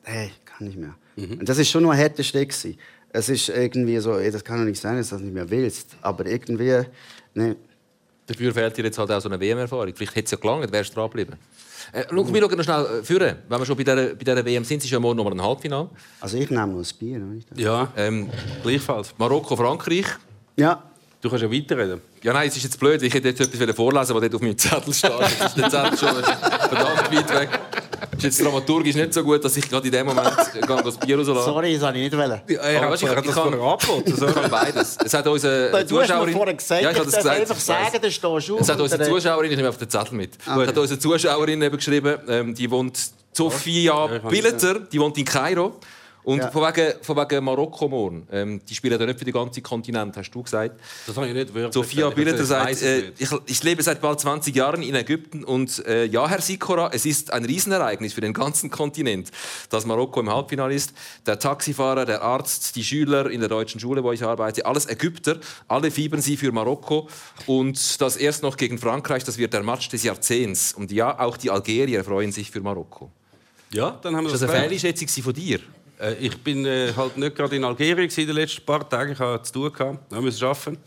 hey, 0.04 0.32
kann 0.44 0.68
nicht 0.68 0.78
mehr. 0.78 0.96
Und 1.16 1.48
das 1.48 1.58
ist 1.60 1.70
schon 1.70 1.84
noch 1.84 1.92
ein 1.92 2.00
harter 2.00 2.24
Schritt. 2.24 2.50
gewesen. 2.50 2.78
Es 3.10 3.30
ist 3.30 3.48
irgendwie 3.50 3.98
so, 4.00 4.18
ey, 4.18 4.32
das 4.32 4.44
kann 4.44 4.58
doch 4.58 4.66
nicht 4.66 4.82
sein, 4.82 4.98
dass 4.98 5.10
du 5.10 5.16
das 5.16 5.24
nicht 5.24 5.34
mehr 5.34 5.50
willst. 5.50 5.96
Aber 6.02 6.26
irgendwie, 6.26 6.82
ne, 7.34 7.56
Dafür 8.28 8.54
fehlt 8.54 8.76
dir 8.76 8.86
jetzt 8.86 8.98
halt 8.98 9.12
auch 9.12 9.22
so 9.22 9.30
eine 9.30 9.40
WM-Erfahrung. 9.40 9.94
Vielleicht 9.96 10.16
hätte 10.16 10.26
es 10.26 10.32
ja 10.32 10.38
gelangt, 10.38 10.72
wärst 10.72 10.92
du 10.92 10.96
dran 10.96 11.10
geblieben. 11.10 11.34
Äh, 11.92 12.04
schau, 12.10 12.34
wir 12.34 12.42
schauen 12.42 12.58
noch 12.58 12.64
schnell 12.64 12.86
äh, 12.86 13.04
führen. 13.04 13.36
Wenn 13.48 13.60
wir 13.60 13.66
schon 13.66 13.78
bei 13.78 13.84
dieser, 13.84 13.96
bei 14.16 14.24
dieser 14.24 14.46
WM 14.46 14.64
sind, 14.64 14.80
es 14.80 14.86
ist 14.86 14.92
ja 14.92 15.00
morgen 15.00 15.18
noch 15.18 15.24
mal 15.26 15.32
ein 15.34 15.42
Halbfinale. 15.42 15.90
also 16.20 16.38
ich 16.38 16.50
nehme 16.50 16.68
noch 16.68 16.80
ein 16.80 16.98
Bier. 17.00 17.18
Oder? 17.18 17.62
Ja, 17.62 17.88
Ähm, 17.96 18.30
gleichfalls. 18.64 19.14
Marokko, 19.18 19.56
Frankreich. 19.56 20.06
Ja, 20.56 20.84
Du 21.22 21.30
kannst 21.32 21.42
ja 21.44 21.52
weiterreden. 21.52 22.02
Ja, 22.22 22.34
nein, 22.34 22.50
es 22.50 22.56
ist 22.56 22.64
jetzt 22.64 22.80
blöd. 22.80 23.02
Ich 23.02 23.12
hätte 23.12 23.30
jetzt 23.30 23.40
etwas 23.40 23.76
vorlesen 23.76 24.14
was 24.14 24.22
dort 24.22 24.36
auf 24.36 24.42
meinem 24.42 24.56
Zettel 24.56 24.94
steht. 24.94 25.12
Das 25.20 25.32
ist 25.32 25.58
der 25.58 25.70
Zettel 25.72 25.98
schon 25.98 26.24
verdammt 26.24 27.12
weit 27.16 27.30
weg. 27.34 27.50
Jetzt 28.26 28.44
dramaturgisch 28.44 28.96
nicht 28.96 29.14
so 29.14 29.24
gut, 29.24 29.44
dass 29.44 29.56
ich 29.58 29.70
gerade 29.70 29.86
in 29.86 29.92
dem 29.92 30.06
Moment 30.08 30.32
das 30.86 30.98
Bier 30.98 31.18
rauslasse. 31.18 31.46
sorry, 31.46 31.74
das 31.76 31.84
habe 31.84 31.98
ich 31.98 32.04
nicht 32.04 32.18
wollen. 32.18 32.42
Ja, 32.48 32.60
Aber 32.82 32.92
weißt 32.92 33.04
er 33.04 33.12
ich, 33.14 33.18
ich, 33.20 33.26
das 33.26 33.36
kann, 33.36 33.54
vorher 33.54 33.62
angeboten. 33.62 34.14
ich 34.28 34.34
kann 34.34 34.52
beides. 34.52 34.98
Es 35.06 35.14
hat 35.14 35.28
unsere 35.28 35.70
Du 35.72 35.78
hast 35.78 35.92
mir 35.92 36.02
Zuschauerin... 36.06 36.34
vorher 36.34 36.54
gesagt, 36.54 36.82
ja, 36.82 36.92
ich 36.92 36.98
ich 36.98 37.04
darf 37.04 37.16
gesagt. 37.16 37.40
einfach 37.40 37.58
ich 37.58 37.64
sagen, 37.64 38.00
da 38.02 38.12
stehst 38.12 38.50
du 38.50 38.58
Es 38.60 38.70
hat 38.70 38.80
unsere 38.82 39.04
Zuschauerin, 39.04 39.52
ich 39.52 39.58
nehme 39.58 39.70
auf 39.70 39.78
den 39.78 39.90
Zettel 39.90 40.14
mit, 40.16 40.38
Ah, 40.46 40.62
es 40.62 40.68
hat 40.68 40.78
unsere 40.78 41.00
Zuschauerin 41.00 41.62
eben 41.62 41.76
geschrieben, 41.78 42.18
ähm, 42.28 42.54
die 42.56 42.70
wohnt 42.70 43.00
Sophia 43.34 44.08
Ja, 44.08 44.16
ich 44.16 44.22
Billeter, 44.24 44.80
die 44.80 45.00
wohnt 45.00 45.18
in 45.18 45.26
Kairo. 45.26 45.74
Und 46.26 46.40
Ja. 46.40 46.50
von, 46.50 46.64
wegen, 46.64 46.94
von 47.04 47.16
wegen 47.18 47.44
Marokko 47.44 47.88
morgen. 47.88 48.28
Ähm, 48.32 48.60
die 48.68 48.74
spielen 48.74 49.00
ja 49.00 49.06
nicht 49.06 49.20
für 49.20 49.26
den 49.26 49.34
ganzen 49.34 49.62
Kontinent, 49.62 50.18
hast 50.18 50.32
du 50.32 50.42
gesagt. 50.42 50.80
Das 51.06 51.16
habe 51.16 51.28
ich 51.28 51.34
nicht 51.36 51.54
wirklich 51.54 51.72
Sophia 51.74 52.10
Das 52.10 52.48
sagt, 52.48 52.82
äh, 52.82 53.12
ich 53.18 53.30
ich, 53.46 53.64
lebe 53.64 53.84
seit 53.84 54.02
bald 54.02 54.20
20 54.20 54.56
Jahren 54.56 54.82
in 54.82 54.96
Ägypten 54.96 55.44
und 55.44 55.86
äh, 55.86 56.06
ja, 56.06 56.28
Herr 56.28 56.42
Sikora, 56.42 56.90
es 56.92 57.06
ist 57.06 57.32
ein 57.32 57.46
Riesenereignis 57.46 58.14
für 58.14 58.22
den 58.22 58.34
ganzen 58.34 58.72
Kontinent, 58.72 59.30
dass 59.70 59.86
Marokko 59.86 60.20
im 60.20 60.34
Halbfinale 60.34 60.74
ist. 60.74 60.94
Der 61.28 61.38
Taxifahrer, 61.38 62.06
der 62.06 62.24
Arzt, 62.24 62.76
die 62.76 62.84
Schüler 62.84 63.30
in 63.30 63.40
der 63.40 63.50
deutschen 63.50 63.80
Schule, 63.80 64.04
wo 64.04 64.12
ich 64.12 64.24
arbeite, 64.24 64.66
alles 64.66 64.88
Ägypter, 64.90 65.38
alle 65.68 65.92
fiebern 65.92 66.22
sie 66.22 66.38
für 66.38 66.52
Marokko 66.52 67.08
und 67.46 68.02
das 68.02 68.18
erst 68.18 68.42
noch 68.42 68.58
gegen 68.58 68.80
Frankreich, 68.80 69.24
das 69.24 69.38
wird 69.38 69.54
der 69.54 69.62
Match 69.62 69.90
des 69.90 70.02
Jahrzehnts. 70.02 70.74
Und 70.74 70.92
ja, 70.92 71.20
auch 71.20 71.38
die 71.38 71.52
Algerier 71.52 72.04
freuen 72.04 72.32
sich 72.32 72.50
für 72.50 72.62
Marokko. 72.62 73.12
Ja, 73.72 74.00
dann 74.02 74.16
haben 74.16 74.24
wir 74.26 74.34
Ist 74.34 74.42
das 74.42 74.42
das 74.42 74.50
eine 74.50 74.64
geklärt. 74.70 74.82
Fehleinschätzung 74.82 75.24
von 75.24 75.34
dir? 75.34 75.60
Äh, 76.00 76.16
Ich 76.20 76.38
bin 76.38 76.66
äh, 76.66 76.94
halt 76.96 77.18
nicht 77.18 77.36
gerade 77.36 77.56
in 77.56 77.64
Algerien 77.64 78.10
in 78.10 78.28
den 78.28 78.36
letzten 78.36 78.66
paar 78.66 78.88
Tagen. 78.88 79.14
Ich 79.14 79.20
hatte 79.20 79.44
zu 79.44 79.54
tun, 79.54 79.74
gehabt. 79.74 80.12
wir 80.12 80.22
müssen 80.22 80.46
arbeiten. 80.46 80.78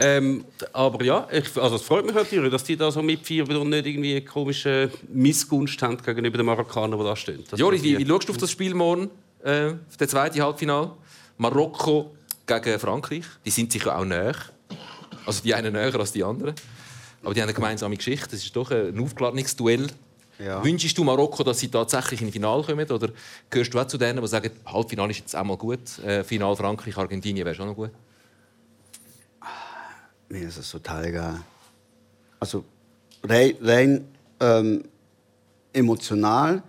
Ähm, 0.00 0.44
aber 0.72 1.04
ja, 1.04 1.26
ich, 1.32 1.56
also 1.56 1.76
es 1.76 1.82
freut 1.82 2.06
mich 2.06 2.14
natürlich, 2.14 2.52
dass 2.52 2.62
die 2.62 2.76
da 2.76 2.90
so 2.90 3.02
mitfeiern 3.02 3.56
und 3.56 3.70
nicht 3.70 3.86
irgendwie 3.86 4.12
eine 4.12 4.22
komische 4.24 4.90
Missgunst 5.08 5.82
haben 5.82 5.96
gegenüber 6.00 6.38
den 6.38 6.46
Marokkanern, 6.46 6.98
die 6.98 7.04
da 7.04 7.16
stehen. 7.16 7.44
Das 7.50 7.58
Joris, 7.58 7.82
wie, 7.82 7.98
wie 7.98 8.06
schaust 8.06 8.28
du 8.28 8.32
auf 8.32 8.38
das 8.38 8.50
Spiel 8.50 8.74
morgen, 8.74 9.10
äh, 9.42 9.70
auf 9.70 9.96
das 9.98 10.10
zweite 10.10 10.40
Halbfinale? 10.40 10.92
Marokko 11.36 12.14
gegen 12.46 12.78
Frankreich. 12.78 13.24
Die 13.44 13.50
sind 13.50 13.72
sich 13.72 13.84
ja 13.84 13.96
auch 13.96 14.04
näher. 14.04 14.36
Also 15.26 15.42
die 15.42 15.54
einen 15.54 15.72
näher 15.72 15.94
als 15.94 16.12
die 16.12 16.22
anderen. 16.22 16.54
Aber 17.22 17.34
die 17.34 17.40
haben 17.40 17.48
eine 17.48 17.54
gemeinsame 17.54 17.96
Geschichte. 17.96 18.28
Das 18.30 18.42
ist 18.42 18.54
doch 18.54 18.70
ein 18.70 18.98
aufgeladenes 19.00 19.56
Duell. 19.56 19.88
Ja. 20.38 20.62
Wünschst 20.62 20.96
du 20.96 21.04
Marokko, 21.04 21.42
dass 21.42 21.58
sie 21.58 21.68
tatsächlich 21.68 22.22
ins 22.22 22.32
Finale 22.32 22.62
kommen? 22.62 22.90
Oder 22.90 23.10
gehörst 23.50 23.74
du 23.74 23.80
auch 23.80 23.86
zu 23.86 23.98
denen, 23.98 24.20
die 24.20 24.28
sagen, 24.28 24.50
Halbfinale 24.66 25.10
ist 25.10 25.18
jetzt 25.18 25.36
auch 25.36 25.44
mal 25.44 25.56
gut, 25.56 25.98
äh, 25.98 26.22
Final 26.22 26.54
Frankreich, 26.54 26.96
Argentinien 26.96 27.44
wäre 27.44 27.54
schon 27.54 27.66
noch 27.66 27.74
gut? 27.74 27.90
Mir 30.28 30.46
ist 30.46 30.58
es 30.58 30.70
total 30.70 31.06
egal. 31.06 31.40
Also 32.38 32.64
rein, 33.24 33.54
rein 33.60 34.08
ähm, 34.40 34.84
emotional 35.72 36.62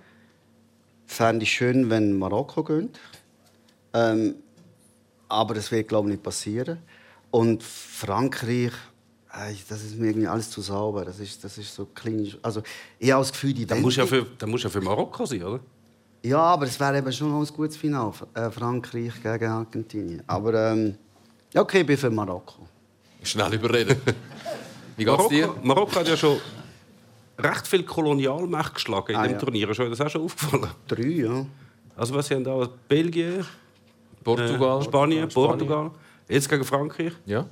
fände 1.06 1.44
ich 1.44 1.52
schön, 1.52 1.90
wenn 1.90 2.18
Marokko 2.18 2.64
gönnt. 2.64 3.00
Ähm, 3.94 4.36
aber 5.28 5.54
das 5.56 5.72
wird, 5.72 5.88
glaube 5.88 6.08
ich, 6.08 6.14
nicht 6.14 6.24
passieren. 6.24 6.80
Und 7.32 7.62
Frankreich, 7.64 8.72
Das 9.32 9.84
ist 9.84 9.98
mir 9.98 10.08
irgendwie 10.08 10.28
alles 10.28 10.50
zu 10.50 10.62
sauber. 10.62 11.06
Das 11.06 11.20
ist, 11.20 11.44
das 11.44 11.58
ist 11.58 11.74
so 11.74 11.86
klinisch. 11.86 12.38
Also, 12.42 12.62
ich 12.98 13.12
habe 13.12 13.22
das 13.22 13.32
Gefühl, 13.32 13.54
die 13.54 13.66
Dann 13.66 13.82
musst 13.82 13.98
du 13.98 14.02
ja 14.02 14.08
für, 14.08 14.26
dann 14.38 14.50
musst 14.50 14.64
du 14.64 14.68
ja 14.68 14.72
für 14.72 14.82
Marokko 14.82 15.26
sein, 15.26 15.44
oder? 15.44 15.60
Ja, 16.24 16.40
aber 16.40 16.66
es 16.66 16.80
wäre 16.80 16.98
eben 16.98 17.12
schon 17.14 17.32
ein 17.40 17.46
gutes 17.46 17.78
Finale. 17.78 18.12
Äh, 18.34 18.50
Frankreich 18.50 19.14
gegen 19.22 19.46
Argentinien. 19.46 20.24
Aber 20.28 20.72
ähm, 20.72 20.98
ja, 21.54 21.62
okay, 21.62 21.82
ich 21.82 21.86
bin 21.86 21.98
für 21.98 22.10
Marokko. 22.10 22.68
Schnell 23.24 23.54
überreden. 23.54 24.02
Wie 24.98 25.06
geht's 25.06 25.28
dir? 25.30 25.48
Marokko, 25.48 25.68
Marokko 25.68 25.96
hat 26.00 26.08
ja 26.08 26.18
schon 26.18 26.38
recht 27.38 27.68
viel 27.68 27.84
Kolonialmacht 27.84 28.74
geschlagen 28.74 29.12
in 29.12 29.16
Ah, 29.18 29.24
dem 29.28 29.34
ja. 29.34 29.38
Turnier. 29.38 29.70
Ist 29.70 29.80
euch 29.80 29.90
das 29.92 30.02
auch 30.02 30.10
schon 30.10 30.24
aufgefallen? 30.24 30.68
Drei, 30.88 31.04
ja. 31.04 31.46
Also 31.96 32.14
was 32.16 32.28
sie 32.28 32.36
haben 32.36 32.44
da? 32.44 32.68
Belgien, 32.88 33.46
Portugal? 34.24 34.80
äh, 34.82 34.84
Spanien, 34.84 35.30
Portugal, 35.30 35.92
jetzt 36.28 36.50
gegen 36.50 36.64
Frankreich. 36.66 37.14
Ja. 37.26 37.46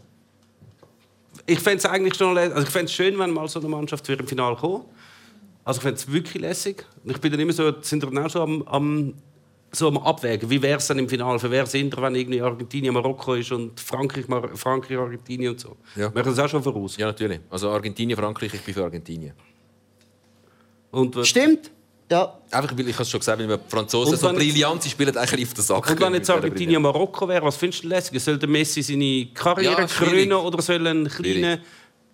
Ich 1.50 1.60
fände 1.60 1.78
es 1.78 1.86
eigentlich 1.86 2.16
schon 2.16 2.38
also 2.38 2.62
ich 2.62 2.70
fänd's 2.70 2.92
schön, 2.92 3.18
wenn 3.18 3.32
mal 3.32 3.48
so 3.48 3.60
eine 3.60 3.70
Mannschaft 3.70 4.06
für 4.06 4.14
im 4.14 4.28
Finale 4.28 4.58
kommt. 4.58 4.86
Also 5.64 5.80
ich 5.80 5.84
fände 5.84 5.96
es 5.98 6.12
wirklich 6.12 6.42
lässig. 6.42 6.86
Ich 7.06 7.20
bin 7.20 7.32
dann 7.32 7.40
immer 7.40 7.54
so, 7.54 7.74
sind 7.82 8.04
dann 8.04 8.18
auch 8.18 8.30
so 8.30 8.42
am, 8.42 8.64
am, 8.64 9.14
so 9.72 9.88
am 9.88 9.98
Abwägen. 9.98 10.50
Wie 10.50 10.62
wäre 10.62 10.78
es 10.78 10.88
dann 10.88 11.00
im 11.00 11.08
Finale? 11.08 11.40
Für 11.40 11.50
wer 11.50 11.66
sind 11.66 11.96
wir, 11.96 12.04
wenn 12.04 12.16
irgendwie 12.16 12.42
Argentinien, 12.42 12.94
Marokko 12.94 13.36
ist 13.36 13.52
und 13.54 13.80
Frankreich, 13.80 14.28
Mar 14.28 14.50
Frankreich 14.56 14.98
Argentinien 14.98 15.54
und 15.54 15.60
so? 15.60 15.78
Ja. 15.96 16.10
Machen 16.10 16.26
das 16.26 16.40
auch 16.40 16.50
schon 16.50 16.62
voraus. 16.62 16.98
Ja, 16.98 17.08
natürlich. 17.08 17.40
Also 17.50 17.70
Argentinien, 17.70 18.18
Frankreich, 18.18 18.54
ich 18.54 18.62
bin 18.62 18.74
für 18.74 18.84
Argentinien. 18.84 19.34
Und, 20.92 21.26
Stimmt. 21.26 21.72
Ja. 22.10 22.34
Einfach, 22.52 22.78
weil 22.78 22.88
ich 22.88 22.94
habe 22.96 23.04
es 23.04 23.10
schon 23.10 23.20
gesagt, 23.20 23.40
weil 23.40 23.50
wir 23.50 23.60
Franzosen 23.68 24.16
so 24.16 24.32
brillant 24.32 24.82
sind, 24.82 24.92
spielen 24.92 25.16
eigentlich 25.18 25.48
auf 25.48 25.54
den 25.54 25.64
Sack. 25.64 25.90
Und 25.90 26.00
wenn 26.00 26.14
jetzt 26.14 26.30
Argentinien 26.30 26.82
Marokko 26.82 27.28
wäre, 27.28 27.44
was 27.44 27.58
findest 27.58 27.84
du 27.84 27.90
lässig? 27.90 28.22
Soll 28.24 28.38
der 28.38 28.48
Messi 28.48 28.82
seine 28.82 29.28
Karriere 29.34 29.82
Ja, 29.82 29.88
krönen 29.88 30.32
oder 30.34 30.62
soll 30.62 30.88
ein 30.88 31.08
kleiner 31.10 31.60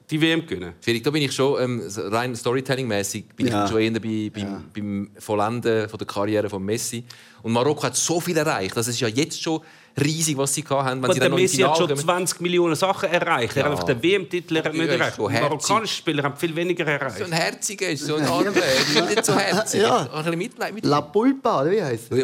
die 0.10 0.20
WM 0.20 0.46
gewinnen? 0.46 0.74
Schwierig, 0.84 1.04
da 1.04 1.12
bin 1.12 1.22
ich 1.22 1.32
schon 1.32 1.62
ähm, 1.62 1.84
so 1.90 2.02
rein 2.08 2.36
Storytelling-mäßig 2.36 3.26
bin 3.36 3.48
Ja. 3.48 3.66
ich 3.66 3.72
schon 3.72 3.82
eher 3.82 3.92
bei, 4.00 4.32
beim, 4.34 4.66
beim 4.74 5.12
Vollenden 5.20 5.88
von 5.88 5.98
der 6.00 6.08
Karriere 6.08 6.50
von 6.50 6.64
Messi. 6.64 7.04
Und 7.44 7.52
Marokko 7.54 7.84
hat 7.84 7.96
so 7.96 8.20
viel 8.20 8.36
erreicht. 8.36 8.76
Das 8.76 8.88
ist 8.88 9.00
ja 9.00 9.08
jetzt 9.08 9.42
schon 9.42 9.62
riesig, 10.00 10.38
was 10.38 10.54
sie 10.54 10.64
gehabt 10.64 10.86
haben. 10.86 10.98
Wenn 11.02 11.06
Aber 11.06 11.14
sie 11.14 11.20
der 11.20 11.30
dann 11.30 11.38
im 11.38 11.44
Messi 11.44 11.58
hat 11.58 11.78
schon 11.78 11.88
kommen. 11.88 12.00
20 12.00 12.42
Millionen 12.42 12.76
Sachen 12.76 13.10
erreicht. 13.10 13.56
Er 13.56 13.64
hat 13.64 13.70
Ja. 13.70 13.72
einfach 13.72 13.84
den 13.84 14.02
WM-Titel 14.04 14.54
nicht 14.56 14.66
Ja, 14.66 14.84
erreicht. 14.86 15.18
Die 15.18 15.22
marokkanischen 15.22 15.96
Spieler 15.98 16.24
haben 16.24 16.36
viel 16.38 16.56
weniger 16.56 16.84
So 16.86 16.92
erreicht. 16.92 17.22
ein 17.22 17.32
Herziger 17.32 17.90
ist, 17.90 18.06
so 18.06 18.16
ein 18.16 18.26
sind 18.26 19.10
nicht 19.10 19.26
so 19.26 19.36
herzig. 19.38 19.82
Ja. 19.82 20.10
Ein 20.12 20.24
bisschen 20.24 20.38
Mitleid 20.38 20.74
mit 20.74 20.86
La 20.86 21.02
Pulpa, 21.02 21.62
oder 21.62 21.72
wie 21.72 21.82
heißt 21.84 22.12
es? 22.12 22.20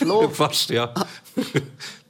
Ja. 0.00 0.28
Fast, 0.30 0.70
ja. 0.70 0.92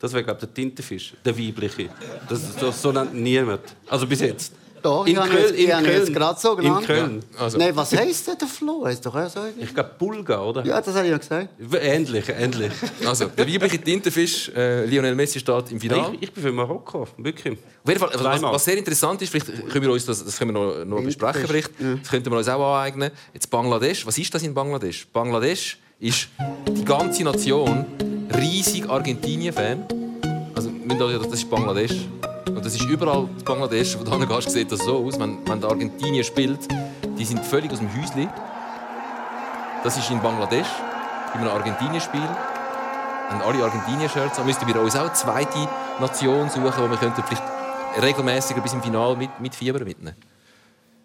Das 0.01 0.13
wäre, 0.13 0.25
glaube 0.25 0.39
ich, 0.41 0.47
der 0.47 0.55
Tintenfisch, 0.55 1.15
der 1.25 1.39
weibliche. 1.39 1.89
Das, 2.29 2.41
das, 2.57 2.83
so 2.83 2.93
nennt 2.93 3.15
niemand. 3.15 3.61
Also 3.89 4.07
bis 4.07 4.21
jetzt. 4.21 4.53
Doch, 4.83 5.07
in 5.07 5.13
ich 5.13 5.19
habe 5.19 5.29
Köln, 5.31 5.43
jetzt, 5.43 5.55
ich 5.59 5.65
in 5.69 5.75
habe 5.75 5.87
jetzt 5.87 6.05
Köln. 6.05 6.15
gerade 6.15 6.41
so 6.41 6.53
In 6.57 6.63
genannt. 6.65 6.87
Köln. 6.87 7.23
Also, 7.39 7.59
Nein, 7.59 7.77
was 7.77 7.97
heisst 7.97 8.29
denn 8.29 8.39
der 8.39 8.49
Flo? 8.49 8.85
Heißt 8.85 9.05
doch 9.05 9.15
auch 9.15 9.29
so 9.29 9.41
irgendwie? 9.41 9.65
Ich 9.65 9.75
glaube, 9.75 9.91
Bulga, 9.99 10.43
oder? 10.43 10.65
Ja, 10.65 10.81
das 10.81 10.95
habe 10.95 11.07
ich 11.07 11.11
ja 11.11 11.19
gesagt. 11.19 11.49
Ähnlich, 11.81 12.25
ähnlich. 12.29 12.73
also, 13.07 13.27
der 13.27 13.47
weibliche 13.49 13.81
Tintenfisch, 13.81 14.51
äh, 14.55 14.85
Lionel 14.87 15.15
Messi, 15.15 15.41
steht 15.41 15.71
im 15.71 15.81
Finale. 15.81 16.15
Ich, 16.17 16.23
ich 16.25 16.33
bin 16.33 16.43
für 16.43 16.53
Marokko, 16.53 17.07
wirklich. 17.19 17.55
Auf 17.59 17.89
jeden 17.89 18.01
Fall, 18.01 18.11
was, 18.13 18.21
Zweimal. 18.21 18.55
was 18.55 18.65
sehr 18.65 18.77
interessant 18.79 19.23
ist, 19.23 19.31
vielleicht 19.31 19.47
können 19.69 19.85
wir 19.85 19.93
uns 19.93 20.05
das, 20.07 20.25
das 20.25 20.39
können 20.39 20.55
wir 20.55 20.61
noch, 20.61 20.85
noch 20.85 21.03
besprechen, 21.03 21.47
vielleicht. 21.47 21.71
das 22.03 22.11
könnten 22.11 22.31
wir 22.31 22.39
uns 22.39 22.49
auch 22.49 22.75
aneignen. 22.77 23.11
Jetzt 23.35 23.51
Bangladesch, 23.51 24.07
was 24.07 24.17
ist 24.19 24.35
das 24.35 24.43
in 24.43 24.55
Bangladesch? 24.55 25.07
Bangladesch 25.13 25.79
ist 25.99 26.29
die 26.69 26.85
ganze 26.85 27.25
Nation 27.25 27.85
riesig 28.39 28.89
Argentinien-Fan. 28.89 29.85
Also, 30.55 30.71
das 31.19 31.33
ist 31.33 31.51
Bangladesch. 31.51 31.93
Das 32.67 32.75
ist 32.75 32.83
überall 32.83 33.29
in 33.29 33.45
Bangladesch, 33.45 33.97
wo 33.97 34.03
du 34.03 34.11
hingehst, 34.19 34.51
sieht 34.51 34.73
das 34.73 34.81
so 34.81 34.97
aus. 34.97 35.21
Wenn, 35.21 35.39
wenn 35.47 35.61
der 35.61 35.71
Argentinien 35.71 36.25
spielt, 36.25 36.67
die 37.17 37.25
sind 37.25 37.45
völlig 37.45 37.71
aus 37.71 37.79
dem 37.79 37.89
Häuschen. 37.95 38.29
Das 39.85 39.97
ist 39.97 40.11
in 40.11 40.21
Bangladesch, 40.21 40.67
bei 41.33 41.39
einem 41.39 41.49
Argentinien-Spiel 41.51 42.29
haben 43.29 43.41
alle 43.43 43.63
Argentinien-Shirts 43.63 44.41
an. 44.41 44.47
Müssten 44.47 44.67
wir 44.67 44.81
uns 44.81 44.97
auch 44.97 45.03
eine 45.03 45.13
zweite 45.13 45.69
Nation 46.01 46.51
suchen, 46.51 46.75
wo 46.77 46.91
wir 46.91 46.97
könnten 46.97 47.23
vielleicht 47.23 47.45
regelmäßiger 48.03 48.61
bis 48.61 48.73
im 48.73 48.83
Finale 48.83 49.15
mit, 49.15 49.31
mit 49.39 49.55
Fieber 49.55 49.85
mitnehmen 49.85 50.17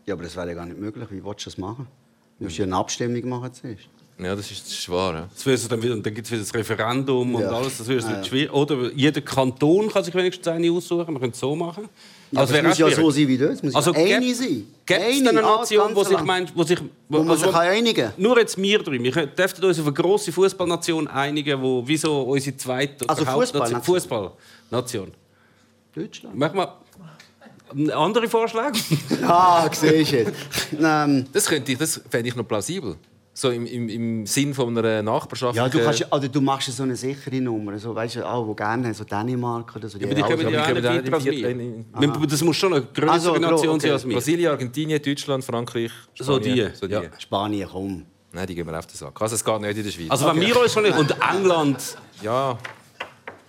Ja, 0.08 0.16
aber 0.16 0.24
das 0.24 0.36
wäre 0.36 0.48
ja 0.48 0.56
gar 0.56 0.66
nicht 0.66 0.80
möglich. 0.80 1.12
Wie 1.12 1.24
willst 1.24 1.46
du 1.46 1.52
das 1.52 1.60
machen? 1.60 1.88
Du 2.40 2.46
musst 2.46 2.58
ja 2.58 2.66
eine 2.66 2.76
Abstimmung 2.76 3.30
machen 3.30 3.54
zuerst. 3.54 4.01
Ja, 4.20 4.36
das 4.36 4.52
ist, 4.52 4.64
das 4.66 4.72
ist 4.74 4.90
wahr. 4.90 5.14
Ja. 5.16 5.28
Das 5.34 5.46
wäre 5.46 5.58
dann 5.70 5.82
wieder, 5.82 5.94
und 5.94 6.06
dann 6.06 6.14
gibt 6.14 6.28
es 6.28 6.32
wieder 6.32 6.42
das 6.42 6.54
Referendum 6.54 7.34
und 7.36 7.42
Ja. 7.42 7.50
alles. 7.52 7.80
Das 7.80 7.88
wäre 7.88 8.06
Ah, 8.06 8.18
ja. 8.18 8.24
schwierig. 8.24 8.54
Oder 8.54 8.92
jeder 8.94 9.22
Kanton 9.22 9.90
kann 9.90 10.04
sich 10.04 10.14
wenigstens 10.14 10.48
eine 10.48 10.72
aussuchen. 10.72 11.12
Wir 11.14 11.20
können 11.20 11.32
es 11.32 11.40
so 11.40 11.56
machen. 11.56 11.90
Ja, 12.32 12.42
Also 12.42 12.54
das 12.54 12.62
wäre 12.62 12.68
muss 12.70 12.78
ja 12.78 12.92
so 12.92 13.10
sein 13.12 13.28
wie 13.28 13.38
das. 13.38 13.50
Es 13.56 13.64
muss 13.64 13.76
Also 13.76 13.94
ja 13.94 14.16
eine 14.18 14.36
sein. 14.36 14.66
Gibt 14.86 15.02
es 15.02 15.28
eine 15.28 15.44
ah, 15.44 15.58
Nation, 15.58 15.96
wo 15.96 16.04
sich, 16.04 16.22
meint, 16.22 16.56
wo 16.56 16.64
sich 16.64 16.80
Wo 17.10 17.18
man 17.20 17.32
also- 17.32 17.48
sich 17.48 17.56
einigen 17.56 18.12
Nur 18.18 18.38
jetzt 18.40 18.62
wir 18.62 18.80
drei. 18.84 19.02
Wir 19.04 19.12
dürften 19.26 19.66
uns 19.66 19.80
auf 19.80 19.86
eine 19.86 19.94
grosse 19.94 20.32
Fußballnation 20.32 21.08
einigen, 21.08 21.62
wo 21.62 21.86
wie 21.88 21.98
so 21.98 22.22
unsere 22.22 22.56
zweite 22.58 23.10
Also 23.10 23.26
Hauptnation- 23.26 23.82
Fußballnation. 23.82 25.12
Deutschland. 25.96 26.36
Mach 26.38 26.54
mal 26.54 26.74
andere 27.94 28.28
Vorschläge. 28.30 28.78
Ah, 29.24 29.68
siehst 29.72 30.12
du 30.12 30.18
jetzt. 30.18 30.32
ähm, 30.80 31.26
Das, 31.34 31.46
könnte 31.48 31.72
ich, 31.72 31.78
das 31.78 32.00
fände 32.10 32.30
ich 32.30 32.36
noch 32.36 32.48
plausibel. 32.48 32.96
So 33.42 33.50
im, 33.50 33.66
im, 33.66 33.90
im 33.90 34.26
Sinn 34.28 34.54
von 34.54 34.78
einer 34.78 35.02
Nachbarschaft. 35.02 35.56
ja, 35.56 35.68
du, 35.68 35.80
äh, 35.80 35.84
kannst, 35.84 36.06
oder 36.14 36.28
du 36.30 36.42
machst 36.42 36.72
so 36.72 36.84
eine 36.84 36.96
sichere 36.96 37.42
Nummer. 37.42 37.80
So, 37.80 37.96
weißt 37.96 38.18
du, 38.18 38.30
auch, 38.30 38.48
die 38.48 38.56
gerne 38.56 38.86
haben, 38.86 38.94
so 38.94 39.04
Dänemark 39.04 39.76
oder 39.76 39.90
so. 39.90 39.98
Aber 39.98 40.14
die 40.14 40.22
haben 40.22 40.30
kommen 40.30 40.46
auch- 40.46 40.52
ja 40.52 40.64
auch 40.64 40.68
nicht 40.68 40.84
weiter 40.84 41.14
als 41.16 41.24
die 41.24 41.32
wir. 41.32 41.48
vierte- 41.50 42.20
Wir- 42.22 42.28
Das 42.28 42.42
muss 42.44 42.56
schon 42.56 42.74
eine 42.76 42.84
größere 42.86 43.12
Also, 43.12 43.36
Nation 43.38 43.70
okay. 43.70 43.80
sein 43.80 43.92
als 43.94 44.06
wir. 44.08 44.14
Brasilien, 44.14 44.52
Argentinien, 44.52 45.02
Deutschland, 45.02 45.44
Frankreich, 45.44 45.90
Spanien. 46.14 46.34
So 46.34 46.38
die, 46.38 46.70
So 46.76 46.86
die. 46.86 46.94
ja. 46.94 47.02
Spanien, 47.18 47.68
komm. 47.72 48.06
Nein, 48.32 48.46
die 48.46 48.54
gehen 48.54 48.68
wir 48.68 48.78
auf 48.78 48.86
den 48.86 48.96
Sack. 48.96 49.20
Also 49.20 49.34
es 49.34 49.44
geht 49.44 49.60
nicht 49.62 49.76
in 49.78 49.84
der 49.86 49.92
Schweiz. 49.92 50.12
Also 50.12 50.28
wenn 50.28 50.40
wir 50.40 50.62
uns 50.62 50.72
schon 50.74 50.84
nicht... 50.84 50.96
Und 51.00 51.16
England... 51.34 51.98
ja, 52.22 52.60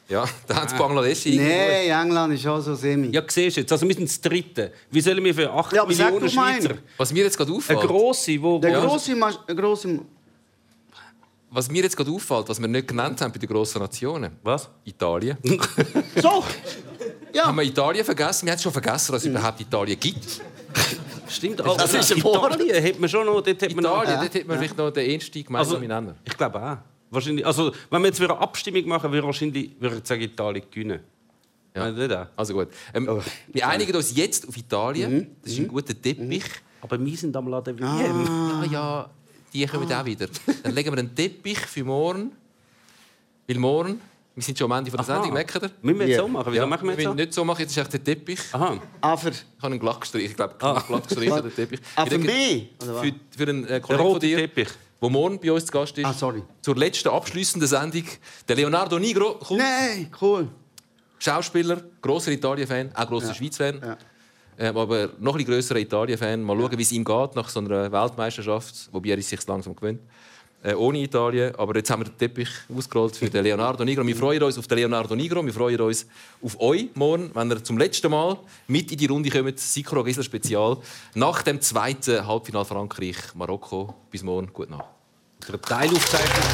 ja, 0.09 0.25
da 0.47 0.57
haben 0.57 0.69
sie 0.69 0.77
Bangladesch 0.77 1.27
Nein. 1.27 1.39
England 1.39 2.35
ist 2.35 2.47
auch 2.47 2.61
so 2.61 2.75
semi. 2.75 3.09
Ja, 3.09 3.23
siehst 3.27 3.57
du 3.57 3.61
jetzt. 3.61 3.73
Also 3.73 3.87
wir 3.89 3.95
sind 3.95 4.09
das 4.09 4.21
Dritte. 4.21 4.73
Wie 4.91 5.01
sollen 5.01 5.25
wir 5.25 5.35
für 5.35 5.51
8 5.51 5.73
Ja, 5.73 5.83
aber 5.83 5.93
sag 5.93 6.07
Millionen 6.13 6.27
doch 6.29 6.35
mal 6.35 6.53
Schweizer... 6.55 6.71
einen. 6.71 6.79
Was 6.97 7.13
mir 7.13 7.25
jetzt 7.25 7.37
gerade 7.37 7.51
Eine 7.51 7.59
auffällt, 7.59 7.81
grosse, 7.81 8.43
wo... 8.43 8.59
der 8.59 8.83
wo- 8.83 8.87
grosse, 8.89 9.15
der 9.49 9.55
grosse 9.55 10.01
was 11.55 11.71
mir 11.71 11.83
jetzt 11.83 11.97
gerade 11.97 12.11
auffällt, 12.11 12.49
was 12.49 12.59
wir 12.59 12.67
nicht 12.67 12.89
genannt 12.89 13.21
haben 13.21 13.31
bei 13.31 13.39
den 13.39 13.49
grossen 13.49 13.81
Nationen. 13.81 14.33
Was? 14.43 14.69
Italien. 14.85 15.37
So! 16.17 16.43
Ja, 17.35 17.47
Haben 17.47 17.57
wir 17.59 17.65
Italien 17.65 18.05
vergessen? 18.05 18.47
Wir 18.47 18.53
haben 18.53 18.61
schon 18.61 18.73
vergessen, 18.73 19.13
dass 19.13 19.23
es 19.23 19.29
überhaupt 19.29 19.61
Italien 19.61 19.99
gibt. 19.99 20.41
Stimmt, 21.29 21.61
Das 21.61 21.79
also 21.79 21.99
ist 21.99 22.13
ein 22.13 22.23
Wort. 22.25 22.55
Italien 22.55 22.85
hat 22.85 23.01
man 23.01 23.09
schon 23.09 23.27
noch... 23.27 23.41
Dort 23.43 23.63
hat 23.63 23.75
man 23.75 23.85
noch, 23.85 24.03
Italien, 24.03 24.21
dort 24.21 24.35
hätte 24.35 24.49
man 24.49 24.59
vielleicht 24.59 24.77
noch 24.77 24.91
den 24.91 25.11
ersten 25.11 25.45
gemeinsamen 25.45 25.83
also, 25.91 26.01
Nenner. 26.01 26.15
ich 26.25 26.37
glaube 26.37 26.63
auch. 26.63 26.77
Wahrscheinlich, 27.13 27.47
also, 27.47 27.73
wenn 27.91 28.03
wir 28.03 28.09
jetzt 28.09 28.21
wieder 28.21 28.33
eine 28.35 28.41
Abstimmung 28.41 28.87
machen, 28.89 29.13
würde 29.13 29.27
wahrscheinlich 29.27 29.71
würde 29.79 29.99
ich 29.99 30.07
sagen, 30.07 30.23
Italien 30.23 30.65
gewinnen. 30.71 31.01
Ja. 31.77 31.87
Ja. 31.87 31.93
Nicht 31.93 32.13
auch? 32.13 32.27
Also 32.37 32.55
gut. 32.55 32.69
Ähm, 32.93 33.07
Oh. 33.09 33.23
wir 33.53 33.69
einigen 33.69 33.95
uns 33.95 34.17
jetzt 34.17 34.49
auf 34.49 34.57
Italien. 34.57 35.15
Mhm. 35.15 35.27
Das 35.43 35.53
ist 35.53 35.59
ein 35.61 35.69
guter 35.69 35.95
Teppich. 36.01 36.45
Aber 36.81 36.99
wir 37.05 37.17
sind 37.17 37.37
am 37.37 37.47
Laden 37.49 37.79
WM. 37.79 37.87
Ah. 38.29 38.65
Ja, 38.65 38.73
ja, 38.73 39.11
die 39.53 39.67
kommen 39.67 39.93
auch 39.93 40.05
wieder. 40.05 40.27
Dann 40.63 40.75
legen 40.75 40.91
wir 40.93 40.99
einen 40.99 41.15
Teppich 41.15 41.59
für 41.61 41.85
morgen. 41.85 42.33
Weil 43.47 43.59
morgen, 43.59 44.01
wir 44.35 44.43
sind 44.43 44.59
schon 44.59 44.71
am 44.73 44.79
Ende 44.79 44.91
von 44.91 44.99
der 45.05 45.09
Aha. 45.09 45.15
Sendung, 45.23 45.35
merkt 45.35 45.55
ihr? 45.57 45.71
Müssen 45.83 45.99
wir 45.99 46.07
jetzt 46.07 46.17
Ja. 46.17 46.23
so 46.23 46.29
machen? 46.29 46.53
Wie 46.53 46.61
machen 46.61 46.89
wir 46.89 46.95
jetzt 46.95 47.05
so? 47.05 47.15
nicht 47.15 47.33
so 47.35 47.45
machen, 47.45 47.61
jetzt 47.61 47.71
ist 47.73 47.77
echt 47.79 47.93
der 47.93 48.03
Teppich. 48.05 48.41
Aha. 48.53 48.81
aber 49.01 49.31
Ich 49.31 49.37
habe 49.59 49.67
einen 49.73 49.79
glatt 49.81 50.01
gestrichen. 50.01 50.31
Ich 50.31 50.37
glaube, 50.37 50.55
Ah. 50.61 50.83
glatt 50.87 51.09
gestrichen, 51.09 51.43
der 51.43 51.55
Teppich. 51.55 51.81
Ah, 51.97 52.05
Ich 52.05 52.11
für 52.13 52.19
mich? 52.19 52.69
Für, 52.81 53.13
für 53.37 53.49
einen 53.51 53.65
äh, 53.65 53.81
Kollegen 53.81 53.85
von 53.87 53.97
rote 53.99 54.27
dir, 54.27 54.37
Teppich. 54.39 54.69
Der 55.03 55.11
morgen 55.11 55.41
bei 55.41 55.51
uns 55.51 55.67
zu 55.67 55.73
Gast 55.73 55.99
ist. 55.99 56.05
Ah, 56.05 56.13
sorry. 56.13 56.43
Zur 56.61 56.77
letzten 56.77 57.09
abschließenden 57.09 57.69
Sendung. 57.69 58.05
Der 58.49 58.57
Leonardo 58.57 58.99
Nigro 58.99 59.35
kommt. 59.35 59.59
Nein, 59.59 60.11
cool. 60.21 60.49
Schauspieler, 61.19 61.83
grosser 62.01 62.31
Italien-Fan, 62.31 62.95
auch 62.95 63.07
grosser 63.09 63.35
Schweiz-Fan. 63.35 63.81
Ja. 63.83 63.97
Ähm, 64.59 64.77
aber 64.77 65.11
noch 65.19 65.37
ein 65.37 65.45
grösserer 65.45 65.79
Italien-Fan. 65.79 66.43
Mal 66.43 66.57
schauen, 66.57 66.79
wie 66.79 66.83
es 66.83 66.93
ihm 66.93 67.05
geht 67.05 67.35
nach 67.35 67.49
so 67.49 67.61
einer 67.61 67.91
Weltmeisterschaft, 67.91 68.89
wobei 68.93 69.11
er 69.11 69.23
sich 69.23 69.47
langsam 69.47 69.75
gewöhnt. 69.75 70.01
Äh, 70.65 70.75
ohne 70.75 70.99
Italien. 70.99 71.55
Aber 71.57 71.75
jetzt 71.75 71.91
haben 71.91 72.03
wir 72.03 72.09
den 72.09 72.17
Teppich 72.17 72.49
ausgerollt 72.75 73.17
für 73.17 73.29
den 73.29 73.43
Leonardo 73.43 73.85
Nigro. 73.85 74.07
Wir 74.07 74.15
freuen 74.15 74.43
uns 74.45 74.57
auf 74.57 74.69
den 74.69 74.79
Leonardo 74.79 75.17
Nigro. 75.17 75.45
Wir 75.45 75.53
freuen 75.53 75.81
uns 75.81 76.07
auf 76.41 76.61
euch 76.61 76.89
morgen, 76.95 77.33
wenn 77.35 77.51
ihr 77.51 77.65
zum 77.65 77.79
letzten 77.79 78.11
Mal 78.13 78.39
mit 78.69 78.93
in 78.93 78.99
die 78.99 79.07
Runde 79.07 79.29
kommt. 79.29 79.59
Sikro 79.59 80.05
Gisler 80.05 80.23
Spezial. 80.23 80.77
Nach 81.15 81.43
dem 81.43 81.61
zweiten 81.61 82.25
Halbfinal 82.25 82.65
Frankreich-Marokko. 82.65 83.93
Bis 84.11 84.23
morgen. 84.23 84.53
Gute 84.53 84.71
Nacht. 84.71 84.85
Der 85.49 85.61
Teilaufzeichnung. 85.61 86.45